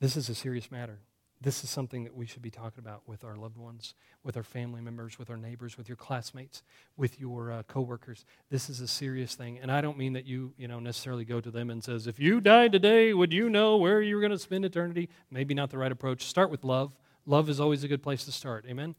This 0.00 0.16
is 0.16 0.28
a 0.28 0.34
serious 0.34 0.70
matter. 0.70 1.00
This 1.40 1.62
is 1.62 1.68
something 1.68 2.04
that 2.04 2.16
we 2.16 2.24
should 2.24 2.40
be 2.40 2.50
talking 2.50 2.78
about 2.78 3.02
with 3.06 3.22
our 3.22 3.36
loved 3.36 3.58
ones, 3.58 3.94
with 4.24 4.38
our 4.38 4.42
family 4.42 4.80
members, 4.80 5.18
with 5.18 5.28
our 5.28 5.36
neighbors, 5.36 5.76
with 5.76 5.86
your 5.86 5.96
classmates, 5.96 6.62
with 6.96 7.20
your 7.20 7.52
uh, 7.52 7.62
coworkers. 7.64 8.24
This 8.48 8.70
is 8.70 8.80
a 8.80 8.88
serious 8.88 9.34
thing, 9.34 9.58
and 9.58 9.70
I 9.70 9.82
don't 9.82 9.98
mean 9.98 10.14
that 10.14 10.24
you, 10.24 10.54
you 10.56 10.66
know, 10.66 10.80
necessarily 10.80 11.26
go 11.26 11.42
to 11.42 11.50
them 11.50 11.68
and 11.68 11.84
says, 11.84 12.06
"If 12.06 12.18
you 12.18 12.40
died 12.40 12.72
today, 12.72 13.12
would 13.12 13.34
you 13.34 13.50
know 13.50 13.76
where 13.76 14.00
you 14.00 14.14
were 14.14 14.22
going 14.22 14.32
to 14.32 14.38
spend 14.38 14.64
eternity?" 14.64 15.10
Maybe 15.30 15.52
not 15.52 15.68
the 15.68 15.78
right 15.78 15.92
approach. 15.92 16.24
Start 16.24 16.50
with 16.50 16.64
love. 16.64 16.96
Love 17.26 17.50
is 17.50 17.60
always 17.60 17.84
a 17.84 17.88
good 17.88 18.02
place 18.02 18.24
to 18.24 18.32
start. 18.32 18.64
Amen. 18.66 18.94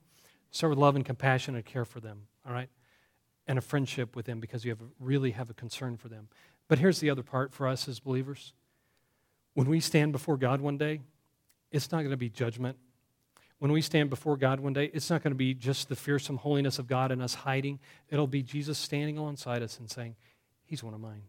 Start 0.52 0.72
with 0.72 0.80
love 0.80 0.96
and 0.96 1.06
compassion 1.06 1.56
and 1.56 1.66
care 1.66 1.86
for 1.86 2.00
them, 2.00 2.24
all 2.46 2.54
right? 2.54 2.70
And 3.48 3.58
a 3.58 3.62
friendship 3.62 4.16
with 4.16 4.26
them 4.26 4.40
because 4.40 4.66
you 4.66 4.72
have 4.72 4.82
really 5.00 5.32
have 5.32 5.50
a 5.50 5.54
concern 5.54 5.98
for 5.98 6.08
them. 6.10 6.28
But 6.68 6.80
here's 6.80 7.00
the 7.00 7.10
other 7.10 7.24
part 7.24 7.54
for 7.54 7.68
us 7.68 7.88
as 7.88 8.00
believers. 8.00 8.54
When 9.54 9.70
we 9.70 9.80
stand 9.80 10.12
before 10.12 10.38
God 10.38 10.62
one 10.62 10.78
day, 10.78 11.02
it's 11.72 11.92
not 11.92 12.00
going 12.00 12.12
to 12.12 12.18
be 12.18 12.30
judgment 12.30 12.78
when 13.60 13.72
we 13.72 13.82
stand 13.82 14.10
before 14.10 14.38
God 14.38 14.60
one 14.60 14.74
day, 14.74 14.92
it's 14.94 15.10
not 15.10 15.24
going 15.24 15.32
to 15.32 15.38
be 15.38 15.54
just 15.54 15.90
the 15.90 15.96
fearsome 15.96 16.38
holiness 16.38 16.78
of 16.78 16.88
God 16.88 17.12
and 17.12 17.22
us 17.22 17.34
hiding. 17.34 17.80
It'll 18.10 18.28
be 18.28 18.44
Jesus 18.44 18.78
standing 18.78 19.18
alongside 19.18 19.64
us 19.64 19.80
and 19.80 19.90
saying, 19.90 20.16
He's 20.64 20.84
one 20.84 20.94
of 20.94 21.00
mine. 21.00 21.24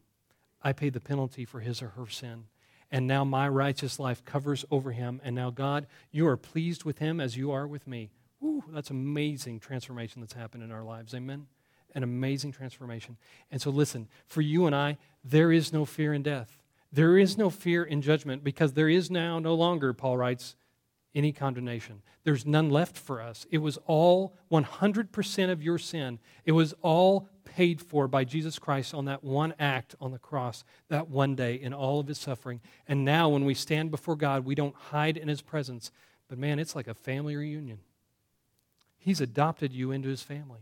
I 0.62 0.72
paid 0.72 0.92
the 0.92 1.00
penalty 1.00 1.44
for 1.44 1.61
his 1.61 1.81
or 1.81 1.90
her 1.90 2.09
sin. 2.09 2.44
And 2.90 3.07
now 3.07 3.22
my 3.24 3.48
righteous 3.48 4.00
life 4.00 4.24
covers 4.24 4.64
over 4.70 4.90
him. 4.90 5.20
And 5.22 5.37
now, 5.37 5.50
God, 5.50 5.87
you 6.11 6.26
are 6.26 6.37
pleased 6.37 6.85
with 6.85 6.98
him 6.98 7.20
as 7.20 7.37
you 7.37 7.52
are 7.52 7.66
with 7.66 7.87
me. 7.87 8.11
Woo, 8.40 8.62
that's 8.70 8.90
amazing 8.90 9.61
transformation 9.61 10.20
that's 10.20 10.35
happened 10.35 10.62
in 10.62 10.70
our 10.70 10.85
lives. 10.85 11.14
Amen? 11.14 11.46
An 11.94 12.03
amazing 12.03 12.53
transformation. 12.53 13.16
And 13.51 13.61
so, 13.61 13.70
listen, 13.70 14.09
for 14.27 14.40
you 14.40 14.66
and 14.66 14.74
I, 14.74 14.98
there 15.24 15.51
is 15.51 15.72
no 15.72 15.85
fear 15.85 16.12
in 16.12 16.22
death. 16.22 16.59
There 16.92 17.18
is 17.18 17.37
no 17.37 17.51
fear 17.51 17.85
in 17.85 18.01
judgment 18.01 18.44
because 18.44 18.72
there 18.72 18.88
is 18.88 19.11
now 19.11 19.38
no 19.38 19.55
longer, 19.55 19.92
Paul 19.92 20.16
writes, 20.16 20.57
any 21.14 21.33
condemnation. 21.33 22.03
There's 22.24 22.46
none 22.46 22.70
left 22.70 22.96
for 22.96 23.20
us. 23.20 23.46
It 23.51 23.59
was 23.59 23.79
all 23.87 24.37
100% 24.53 25.51
of 25.51 25.62
your 25.62 25.79
sin. 25.79 26.18
It 26.44 26.53
was 26.53 26.74
all 26.83 27.29
paid 27.44 27.81
for 27.81 28.07
by 28.09 28.24
Jesus 28.24 28.59
Christ 28.59 28.94
on 28.94 29.07
that 29.07 29.24
one 29.24 29.55
act 29.59 29.96
on 30.01 30.12
the 30.12 30.18
cross, 30.18 30.64
that 30.88 31.09
one 31.09 31.35
day 31.35 31.55
in 31.55 31.72
all 31.72 31.98
of 31.98 32.07
his 32.07 32.18
suffering. 32.18 32.61
And 32.87 33.05
now, 33.05 33.31
when 33.31 33.44
we 33.44 33.55
stand 33.55 33.90
before 33.90 34.16
God, 34.16 34.44
we 34.44 34.55
don't 34.55 34.74
hide 34.74 35.16
in 35.16 35.29
his 35.29 35.42
presence. 35.42 35.90
But 36.29 36.38
man, 36.38 36.59
it's 36.59 36.77
like 36.77 36.88
a 36.88 36.94
family 36.94 37.35
reunion. 37.37 37.81
He's 39.09 39.23
adopted 39.23 39.73
you 39.73 39.90
into 39.90 40.11
his 40.11 40.23
family. 40.23 40.61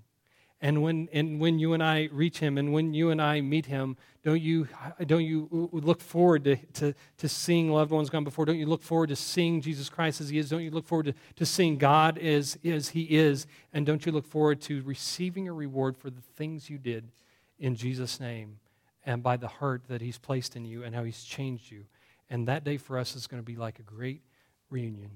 And 0.60 0.80
when, 0.80 1.08
and 1.12 1.40
when 1.40 1.58
you 1.58 1.72
and 1.72 1.82
I 1.82 2.08
reach 2.12 2.38
him 2.38 2.58
and 2.58 2.72
when 2.72 2.94
you 2.94 3.10
and 3.10 3.20
I 3.20 3.40
meet 3.40 3.66
him, 3.66 3.96
don't 4.22 4.40
you, 4.40 4.68
don't 5.04 5.24
you 5.24 5.68
look 5.72 6.00
forward 6.00 6.44
to, 6.44 6.54
to, 6.74 6.94
to 7.18 7.28
seeing 7.28 7.72
loved 7.72 7.90
ones 7.90 8.08
gone 8.08 8.22
before? 8.22 8.44
Don't 8.44 8.60
you 8.60 8.66
look 8.66 8.84
forward 8.84 9.08
to 9.08 9.16
seeing 9.16 9.60
Jesus 9.60 9.88
Christ 9.88 10.20
as 10.20 10.28
he 10.28 10.38
is? 10.38 10.48
Don't 10.48 10.62
you 10.62 10.70
look 10.70 10.86
forward 10.86 11.06
to, 11.06 11.14
to 11.34 11.44
seeing 11.44 11.76
God 11.76 12.18
as, 12.18 12.56
as 12.64 12.90
he 12.90 13.02
is? 13.16 13.48
And 13.72 13.84
don't 13.84 14.06
you 14.06 14.12
look 14.12 14.24
forward 14.24 14.60
to 14.60 14.80
receiving 14.82 15.48
a 15.48 15.52
reward 15.52 15.96
for 15.96 16.08
the 16.08 16.22
things 16.36 16.70
you 16.70 16.78
did 16.78 17.10
in 17.58 17.74
Jesus' 17.74 18.20
name 18.20 18.60
and 19.04 19.24
by 19.24 19.36
the 19.36 19.48
heart 19.48 19.82
that 19.88 20.00
he's 20.00 20.18
placed 20.18 20.54
in 20.54 20.64
you 20.64 20.84
and 20.84 20.94
how 20.94 21.02
he's 21.02 21.24
changed 21.24 21.72
you? 21.72 21.86
And 22.30 22.46
that 22.46 22.62
day 22.62 22.76
for 22.76 22.96
us 22.96 23.16
is 23.16 23.26
going 23.26 23.42
to 23.42 23.44
be 23.44 23.56
like 23.56 23.80
a 23.80 23.82
great 23.82 24.22
reunion. 24.70 25.10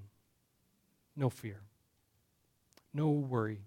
No 1.15 1.31
fear, 1.31 1.61
no 2.93 3.09
worry 3.11 3.63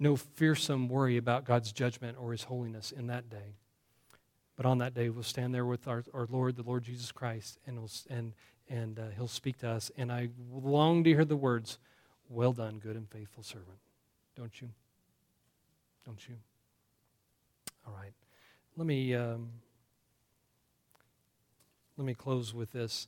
no 0.00 0.16
fearsome 0.16 0.88
worry 0.88 1.18
about 1.18 1.44
God's 1.44 1.72
judgment 1.72 2.16
or 2.18 2.32
his 2.32 2.44
holiness 2.44 2.90
in 2.90 3.06
that 3.08 3.28
day. 3.28 3.54
But 4.56 4.64
on 4.64 4.78
that 4.78 4.94
day, 4.94 5.10
we'll 5.10 5.22
stand 5.22 5.54
there 5.54 5.66
with 5.66 5.86
our, 5.86 6.02
our 6.14 6.26
Lord, 6.28 6.56
the 6.56 6.62
Lord 6.62 6.84
Jesus 6.84 7.12
Christ, 7.12 7.58
and, 7.66 7.78
we'll, 7.78 7.90
and, 8.08 8.32
and 8.68 8.98
uh, 8.98 9.02
he'll 9.14 9.28
speak 9.28 9.58
to 9.58 9.68
us. 9.68 9.90
And 9.96 10.10
I 10.10 10.30
long 10.50 11.04
to 11.04 11.10
hear 11.10 11.24
the 11.24 11.36
words, 11.36 11.78
Well 12.30 12.52
done, 12.52 12.78
good 12.78 12.96
and 12.96 13.08
faithful 13.08 13.42
servant. 13.42 13.78
Don't 14.36 14.60
you? 14.60 14.70
Don't 16.06 16.26
you? 16.28 16.36
All 17.86 17.94
right. 17.94 18.12
Let 18.76 18.86
me, 18.86 19.14
um, 19.14 19.50
let 21.98 22.06
me 22.06 22.14
close 22.14 22.54
with 22.54 22.72
this. 22.72 23.06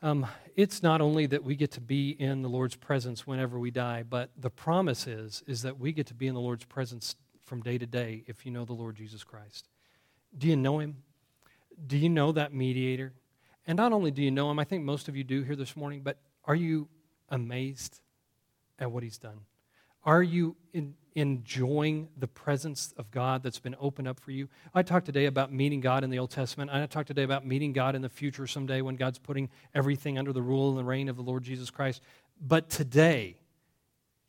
Um, 0.00 0.26
it's 0.54 0.82
not 0.82 1.00
only 1.00 1.26
that 1.26 1.42
we 1.42 1.56
get 1.56 1.72
to 1.72 1.80
be 1.80 2.10
in 2.10 2.42
the 2.42 2.48
Lord's 2.48 2.76
presence 2.76 3.26
whenever 3.26 3.58
we 3.58 3.72
die, 3.72 4.04
but 4.04 4.30
the 4.36 4.50
promise 4.50 5.08
is, 5.08 5.42
is 5.48 5.62
that 5.62 5.78
we 5.78 5.92
get 5.92 6.06
to 6.06 6.14
be 6.14 6.28
in 6.28 6.34
the 6.34 6.40
Lord's 6.40 6.64
presence 6.64 7.16
from 7.44 7.62
day 7.62 7.78
to 7.78 7.86
day 7.86 8.22
if 8.26 8.46
you 8.46 8.52
know 8.52 8.64
the 8.64 8.74
Lord 8.74 8.94
Jesus 8.94 9.24
Christ. 9.24 9.68
Do 10.36 10.46
you 10.46 10.56
know 10.56 10.78
him? 10.78 10.98
Do 11.84 11.96
you 11.96 12.08
know 12.08 12.30
that 12.32 12.52
mediator? 12.52 13.12
And 13.66 13.76
not 13.76 13.92
only 13.92 14.12
do 14.12 14.22
you 14.22 14.30
know 14.30 14.50
him, 14.50 14.58
I 14.58 14.64
think 14.64 14.84
most 14.84 15.08
of 15.08 15.16
you 15.16 15.24
do 15.24 15.42
here 15.42 15.56
this 15.56 15.76
morning, 15.76 16.02
but 16.02 16.18
are 16.44 16.54
you 16.54 16.88
amazed 17.28 18.00
at 18.78 18.90
what 18.90 19.02
he's 19.02 19.18
done? 19.18 19.40
Are 20.04 20.22
you 20.22 20.56
in, 20.72 20.94
enjoying 21.20 22.08
the 22.16 22.26
presence 22.26 22.92
of 22.96 23.10
God 23.10 23.42
that's 23.42 23.58
been 23.58 23.76
opened 23.80 24.08
up 24.08 24.20
for 24.20 24.30
you? 24.30 24.48
I 24.74 24.82
talked 24.82 25.06
today 25.06 25.26
about 25.26 25.52
meeting 25.52 25.80
God 25.80 26.04
in 26.04 26.10
the 26.10 26.18
Old 26.18 26.30
Testament. 26.30 26.70
I 26.72 26.84
talked 26.86 27.08
today 27.08 27.22
about 27.22 27.46
meeting 27.46 27.72
God 27.72 27.94
in 27.94 28.02
the 28.02 28.08
future 28.08 28.46
someday 28.46 28.80
when 28.80 28.96
God's 28.96 29.18
putting 29.18 29.48
everything 29.74 30.18
under 30.18 30.32
the 30.32 30.42
rule 30.42 30.70
and 30.70 30.78
the 30.78 30.84
reign 30.84 31.08
of 31.08 31.16
the 31.16 31.22
Lord 31.22 31.42
Jesus 31.42 31.70
Christ. 31.70 32.02
But 32.40 32.70
today, 32.70 33.36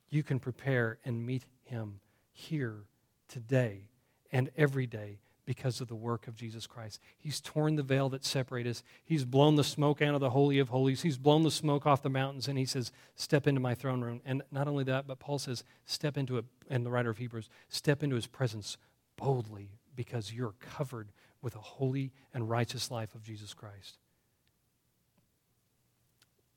you 0.10 0.24
can 0.24 0.40
prepare 0.40 0.98
and 1.06 1.26
meet 1.26 1.46
Him 1.64 2.00
here 2.32 2.84
today 3.28 3.90
and 4.32 4.50
every 4.58 4.88
day 4.88 5.20
because 5.50 5.82
of 5.82 5.88
the 5.88 5.96
work 5.96 6.28
of 6.28 6.36
Jesus 6.36 6.68
Christ. 6.68 7.00
He's 7.18 7.42
torn 7.42 7.76
the 7.76 7.82
veil 7.82 8.08
that 8.10 8.24
separates 8.24 8.70
us. 8.70 8.84
He's 9.04 9.26
blown 9.26 9.56
the 9.56 9.64
smoke 9.64 10.00
out 10.00 10.14
of 10.14 10.22
the 10.22 10.30
Holy 10.30 10.60
of 10.60 10.70
Holies. 10.70 11.02
He's 11.02 11.18
blown 11.18 11.42
the 11.42 11.50
smoke 11.50 11.88
off 11.88 12.04
the 12.04 12.10
mountains, 12.10 12.48
and 12.48 12.56
he 12.56 12.66
says, 12.66 12.92
Step 13.16 13.48
into 13.48 13.60
my 13.60 13.74
throne 13.74 14.02
room. 14.02 14.22
And 14.26 14.44
not 14.52 14.68
only 14.68 14.84
that, 14.84 15.08
but 15.08 15.18
Paul 15.18 15.40
says, 15.40 15.64
Step 15.88 16.18
into 16.18 16.38
it, 16.38 16.46
and 16.70 16.86
the 16.86 16.92
writer 16.92 17.10
of 17.10 17.18
Hebrews, 17.18 17.50
step 17.68 18.04
into 18.04 18.16
his 18.16 18.28
presence 18.28 18.78
boldly 19.18 19.72
because 19.96 20.32
you're 20.32 20.54
covered 20.60 21.12
with 21.42 21.56
a 21.56 21.62
holy 21.62 22.12
and 22.32 22.48
righteous 22.48 22.92
life 22.92 23.16
of 23.16 23.24
Jesus 23.24 23.56
Christ. 23.56 23.98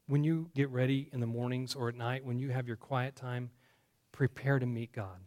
When 0.06 0.22
you 0.22 0.50
get 0.54 0.68
ready 0.68 1.08
in 1.14 1.20
the 1.20 1.26
mornings 1.26 1.74
or 1.74 1.88
at 1.88 1.94
night, 1.94 2.26
when 2.26 2.38
you 2.38 2.50
have 2.50 2.66
your 2.66 2.76
quiet 2.76 3.16
time, 3.16 3.52
prepare 4.12 4.58
to 4.58 4.66
meet 4.66 4.92
God. 4.92 5.20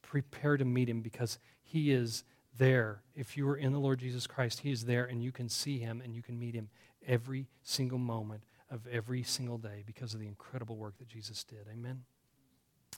Prepare 0.00 0.56
to 0.56 0.64
meet 0.64 0.88
him 0.88 1.02
because 1.02 1.38
he 1.62 1.92
is 1.92 2.24
there. 2.58 3.02
If 3.16 3.36
you 3.36 3.48
are 3.48 3.56
in 3.56 3.72
the 3.72 3.78
Lord 3.78 4.00
Jesus 4.00 4.26
Christ, 4.26 4.60
He 4.60 4.70
is 4.70 4.84
there 4.84 5.04
and 5.04 5.22
you 5.22 5.32
can 5.32 5.48
see 5.48 5.78
Him 5.78 6.00
and 6.04 6.14
you 6.14 6.22
can 6.22 6.38
meet 6.38 6.54
Him 6.54 6.68
every 7.06 7.46
single 7.62 7.98
moment 7.98 8.42
of 8.70 8.86
every 8.90 9.22
single 9.22 9.58
day 9.58 9.82
because 9.86 10.14
of 10.14 10.20
the 10.20 10.26
incredible 10.26 10.76
work 10.76 10.98
that 10.98 11.08
Jesus 11.08 11.44
did. 11.44 11.66
Amen. 11.72 12.02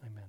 Amen. 0.05 0.25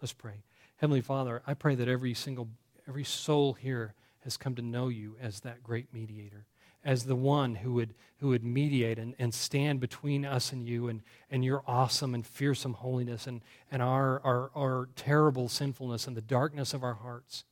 Let's 0.00 0.12
pray. 0.12 0.42
Heavenly 0.76 1.02
Father, 1.02 1.42
I 1.46 1.54
pray 1.54 1.74
that 1.74 1.88
every 1.88 2.14
single 2.14 2.48
every 2.88 3.04
soul 3.04 3.52
here 3.52 3.94
has 4.24 4.36
come 4.36 4.54
to 4.54 4.62
know 4.62 4.88
you 4.88 5.16
as 5.20 5.40
that 5.40 5.62
great 5.62 5.92
mediator, 5.92 6.46
as 6.84 7.04
the 7.04 7.16
one 7.16 7.56
who 7.56 7.74
would 7.74 7.94
who 8.20 8.28
would 8.28 8.44
mediate 8.44 8.98
and, 8.98 9.14
and 9.18 9.32
stand 9.32 9.80
between 9.80 10.24
us 10.24 10.52
and 10.52 10.66
you 10.66 10.88
and, 10.88 11.02
and 11.30 11.44
your 11.44 11.62
awesome 11.66 12.14
and 12.14 12.26
fearsome 12.26 12.74
holiness 12.74 13.26
and, 13.26 13.40
and 13.70 13.82
our, 13.82 14.20
our, 14.20 14.50
our 14.54 14.88
terrible 14.94 15.48
sinfulness 15.48 16.06
and 16.06 16.14
the 16.16 16.20
darkness 16.20 16.74
of 16.74 16.84
our 16.84 16.94
hearts. 16.94 17.44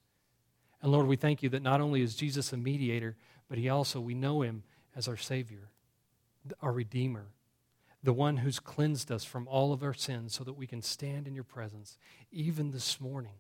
And 0.83 0.93
Lord, 0.93 1.07
we 1.07 1.17
thank 1.17 1.43
you 1.43 1.49
that 1.51 1.63
not 1.63 1.81
only 1.81 2.03
is 2.03 2.15
Jesus 2.15 2.53
a 2.53 2.57
mediator, 2.57 3.17
but 3.49 3.59
he 3.59 3.69
also, 3.69 4.01
we 4.01 4.15
know 4.15 4.43
him 4.43 4.63
as 4.95 5.09
our 5.09 5.17
Savior, 5.17 5.71
our 6.63 6.73
Redeemer, 6.73 7.27
the 8.03 8.13
one 8.13 8.39
who's 8.39 8.61
cleansed 8.61 9.11
us 9.11 9.25
from 9.25 9.49
all 9.49 9.73
of 9.73 9.83
our 9.83 9.95
sins 9.95 10.35
so 10.35 10.45
that 10.45 10.53
we 10.53 10.67
can 10.67 10.83
stand 10.83 11.27
in 11.27 11.35
your 11.35 11.45
presence, 11.45 11.99
even 12.31 12.71
this 12.71 13.01
morning. 13.01 13.33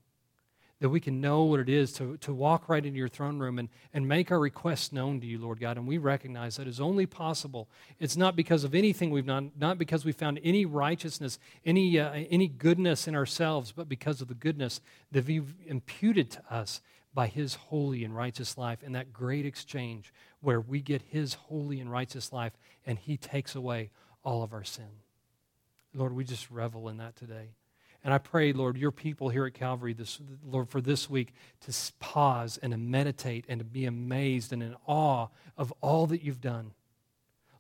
That 0.80 0.90
we 0.90 1.00
can 1.00 1.20
know 1.20 1.42
what 1.42 1.58
it 1.58 1.68
is 1.68 1.92
to, 1.94 2.16
to 2.18 2.32
walk 2.32 2.68
right 2.68 2.84
into 2.84 2.98
your 2.98 3.08
throne 3.08 3.40
room 3.40 3.58
and, 3.58 3.68
and 3.92 4.06
make 4.06 4.30
our 4.30 4.38
requests 4.38 4.92
known 4.92 5.20
to 5.20 5.26
you, 5.26 5.36
Lord 5.38 5.58
God. 5.58 5.76
And 5.76 5.88
we 5.88 5.98
recognize 5.98 6.56
that 6.56 6.68
is 6.68 6.80
only 6.80 7.04
possible. 7.04 7.68
It's 7.98 8.16
not 8.16 8.36
because 8.36 8.62
of 8.62 8.76
anything 8.76 9.10
we've 9.10 9.26
done, 9.26 9.50
not 9.58 9.76
because 9.76 10.04
we 10.04 10.12
found 10.12 10.38
any 10.44 10.64
righteousness, 10.64 11.40
any, 11.64 11.98
uh, 11.98 12.12
any 12.12 12.46
goodness 12.46 13.08
in 13.08 13.16
ourselves, 13.16 13.72
but 13.72 13.88
because 13.88 14.20
of 14.20 14.28
the 14.28 14.34
goodness 14.34 14.80
that 15.10 15.28
you've 15.28 15.54
imputed 15.66 16.30
to 16.30 16.42
us 16.48 16.80
by 17.18 17.26
his 17.26 17.56
holy 17.56 18.04
and 18.04 18.14
righteous 18.14 18.56
life 18.56 18.80
in 18.84 18.92
that 18.92 19.12
great 19.12 19.44
exchange 19.44 20.12
where 20.40 20.60
we 20.60 20.80
get 20.80 21.02
his 21.02 21.34
holy 21.34 21.80
and 21.80 21.90
righteous 21.90 22.32
life 22.32 22.52
and 22.86 22.96
he 22.96 23.16
takes 23.16 23.56
away 23.56 23.90
all 24.22 24.44
of 24.44 24.52
our 24.52 24.62
sin. 24.62 24.86
Lord, 25.92 26.12
we 26.12 26.22
just 26.22 26.48
revel 26.48 26.88
in 26.88 26.98
that 26.98 27.16
today. 27.16 27.48
And 28.04 28.14
I 28.14 28.18
pray, 28.18 28.52
Lord, 28.52 28.76
your 28.76 28.92
people 28.92 29.30
here 29.30 29.46
at 29.46 29.54
Calvary, 29.54 29.94
this, 29.94 30.20
Lord, 30.46 30.68
for 30.68 30.80
this 30.80 31.10
week 31.10 31.34
to 31.62 31.72
pause 31.98 32.56
and 32.62 32.70
to 32.70 32.78
meditate 32.78 33.46
and 33.48 33.58
to 33.58 33.64
be 33.64 33.86
amazed 33.86 34.52
and 34.52 34.62
in 34.62 34.76
awe 34.86 35.26
of 35.56 35.72
all 35.80 36.06
that 36.06 36.22
you've 36.22 36.40
done. 36.40 36.70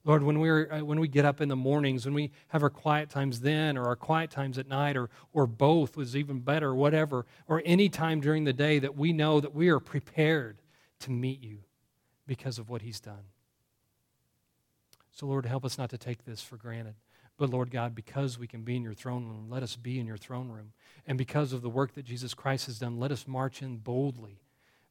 Lord, 0.08 0.22
when, 0.22 0.40
we're, 0.40 0.72
uh, 0.72 0.82
when 0.82 1.00
we 1.00 1.06
get 1.06 1.26
up 1.26 1.42
in 1.42 1.50
the 1.50 1.56
mornings, 1.56 2.06
when 2.06 2.14
we 2.14 2.30
have 2.48 2.62
our 2.62 2.70
quiet 2.70 3.10
times 3.10 3.40
then, 3.40 3.76
or 3.76 3.84
our 3.88 3.94
quiet 3.94 4.30
times 4.30 4.56
at 4.56 4.66
night, 4.66 4.96
or, 4.96 5.10
or 5.34 5.46
both 5.46 5.98
was 5.98 6.16
even 6.16 6.40
better, 6.40 6.74
whatever, 6.74 7.26
or 7.46 7.60
any 7.66 7.90
time 7.90 8.22
during 8.22 8.44
the 8.44 8.54
day 8.54 8.78
that 8.78 8.96
we 8.96 9.12
know 9.12 9.38
that 9.38 9.54
we 9.54 9.68
are 9.68 9.78
prepared 9.78 10.62
to 11.00 11.10
meet 11.10 11.42
you 11.42 11.58
because 12.26 12.58
of 12.58 12.70
what 12.70 12.80
He's 12.80 13.00
done. 13.00 13.24
So, 15.12 15.26
Lord, 15.26 15.44
help 15.44 15.66
us 15.66 15.76
not 15.76 15.90
to 15.90 15.98
take 15.98 16.24
this 16.24 16.40
for 16.40 16.56
granted. 16.56 16.94
But, 17.36 17.50
Lord 17.50 17.70
God, 17.70 17.94
because 17.94 18.38
we 18.38 18.46
can 18.46 18.62
be 18.62 18.76
in 18.76 18.82
your 18.82 18.94
throne 18.94 19.26
room, 19.26 19.48
let 19.50 19.62
us 19.62 19.76
be 19.76 20.00
in 20.00 20.06
your 20.06 20.16
throne 20.16 20.48
room. 20.48 20.72
And 21.06 21.18
because 21.18 21.52
of 21.52 21.60
the 21.60 21.68
work 21.68 21.92
that 21.96 22.06
Jesus 22.06 22.32
Christ 22.32 22.64
has 22.64 22.78
done, 22.78 22.98
let 22.98 23.12
us 23.12 23.28
march 23.28 23.60
in 23.60 23.76
boldly 23.76 24.40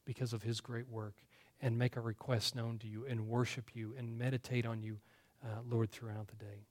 because 0.06 0.32
of 0.32 0.44
his 0.44 0.62
great 0.62 0.88
work 0.88 1.16
and 1.62 1.78
make 1.78 1.98
our 1.98 2.04
requests 2.04 2.54
known 2.54 2.78
to 2.80 2.88
you 2.88 3.06
and 3.08 3.28
worship 3.28 3.72
you 3.74 3.94
and 3.98 4.18
meditate 4.18 4.66
on 4.66 4.82
you, 4.84 5.00
uh, 5.44 5.62
Lord, 5.68 5.92
throughout 5.92 6.28
the 6.28 6.36
day. 6.36 6.66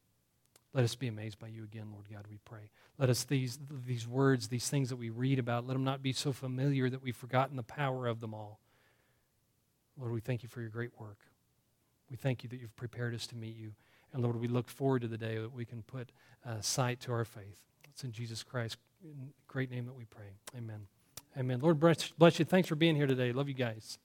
Let 0.73 0.85
us 0.85 0.95
be 0.95 1.09
amazed 1.09 1.39
by 1.39 1.49
you 1.49 1.65
again, 1.65 1.87
Lord 1.91 2.05
God, 2.13 2.27
we 2.29 2.39
pray. 2.45 2.71
Let 2.99 3.09
us, 3.09 3.25
these, 3.25 3.59
these 3.87 4.07
words, 4.07 4.49
these 4.49 4.69
things 4.69 4.91
that 4.91 4.97
we 4.97 5.09
read 5.09 5.39
about, 5.39 5.67
let 5.67 5.73
them 5.73 5.85
not 5.85 6.03
be 6.03 6.13
so 6.13 6.33
familiar 6.33 6.91
that 6.91 7.03
we've 7.03 7.17
forgotten 7.17 7.57
the 7.57 7.63
power 7.63 8.07
of 8.07 8.21
them 8.21 8.35
all. 8.35 8.61
Lord, 9.99 10.13
we 10.13 10.21
thank 10.21 10.43
you 10.43 10.49
for 10.49 10.61
your 10.61 10.69
great 10.69 10.91
work. 10.99 11.19
We 12.11 12.17
thank 12.17 12.43
you 12.43 12.51
that 12.51 12.61
you've 12.61 12.77
prepared 12.77 13.15
us 13.15 13.27
to 13.29 13.37
meet 13.37 13.57
you. 13.57 13.73
And 14.13 14.23
Lord, 14.23 14.37
we 14.37 14.49
look 14.49 14.69
forward 14.69 15.03
to 15.03 15.09
the 15.09 15.19
day 15.19 15.39
that 15.39 15.53
we 15.53 15.65
can 15.65 15.83
put 15.83 16.11
uh, 16.47 16.61
sight 16.61 17.01
to 17.01 17.13
our 17.13 17.25
faith. 17.25 17.63
It's 17.91 18.05
in 18.05 18.13
Jesus 18.13 18.43
Christ's 18.43 18.77
great 19.49 19.71
name 19.71 19.87
that 19.87 19.95
we 19.95 20.05
pray. 20.05 20.37
Amen. 20.57 20.87
Amen. 21.39 21.61
Lord 21.61 21.81
bless, 21.81 22.11
bless 22.11 22.39
you. 22.39 22.45
Thanks 22.45 22.69
for 22.69 22.75
being 22.75 22.97
here 22.97 23.07
today. 23.07 23.33
Love 23.33 23.49
you 23.49 23.55
guys. 23.55 23.99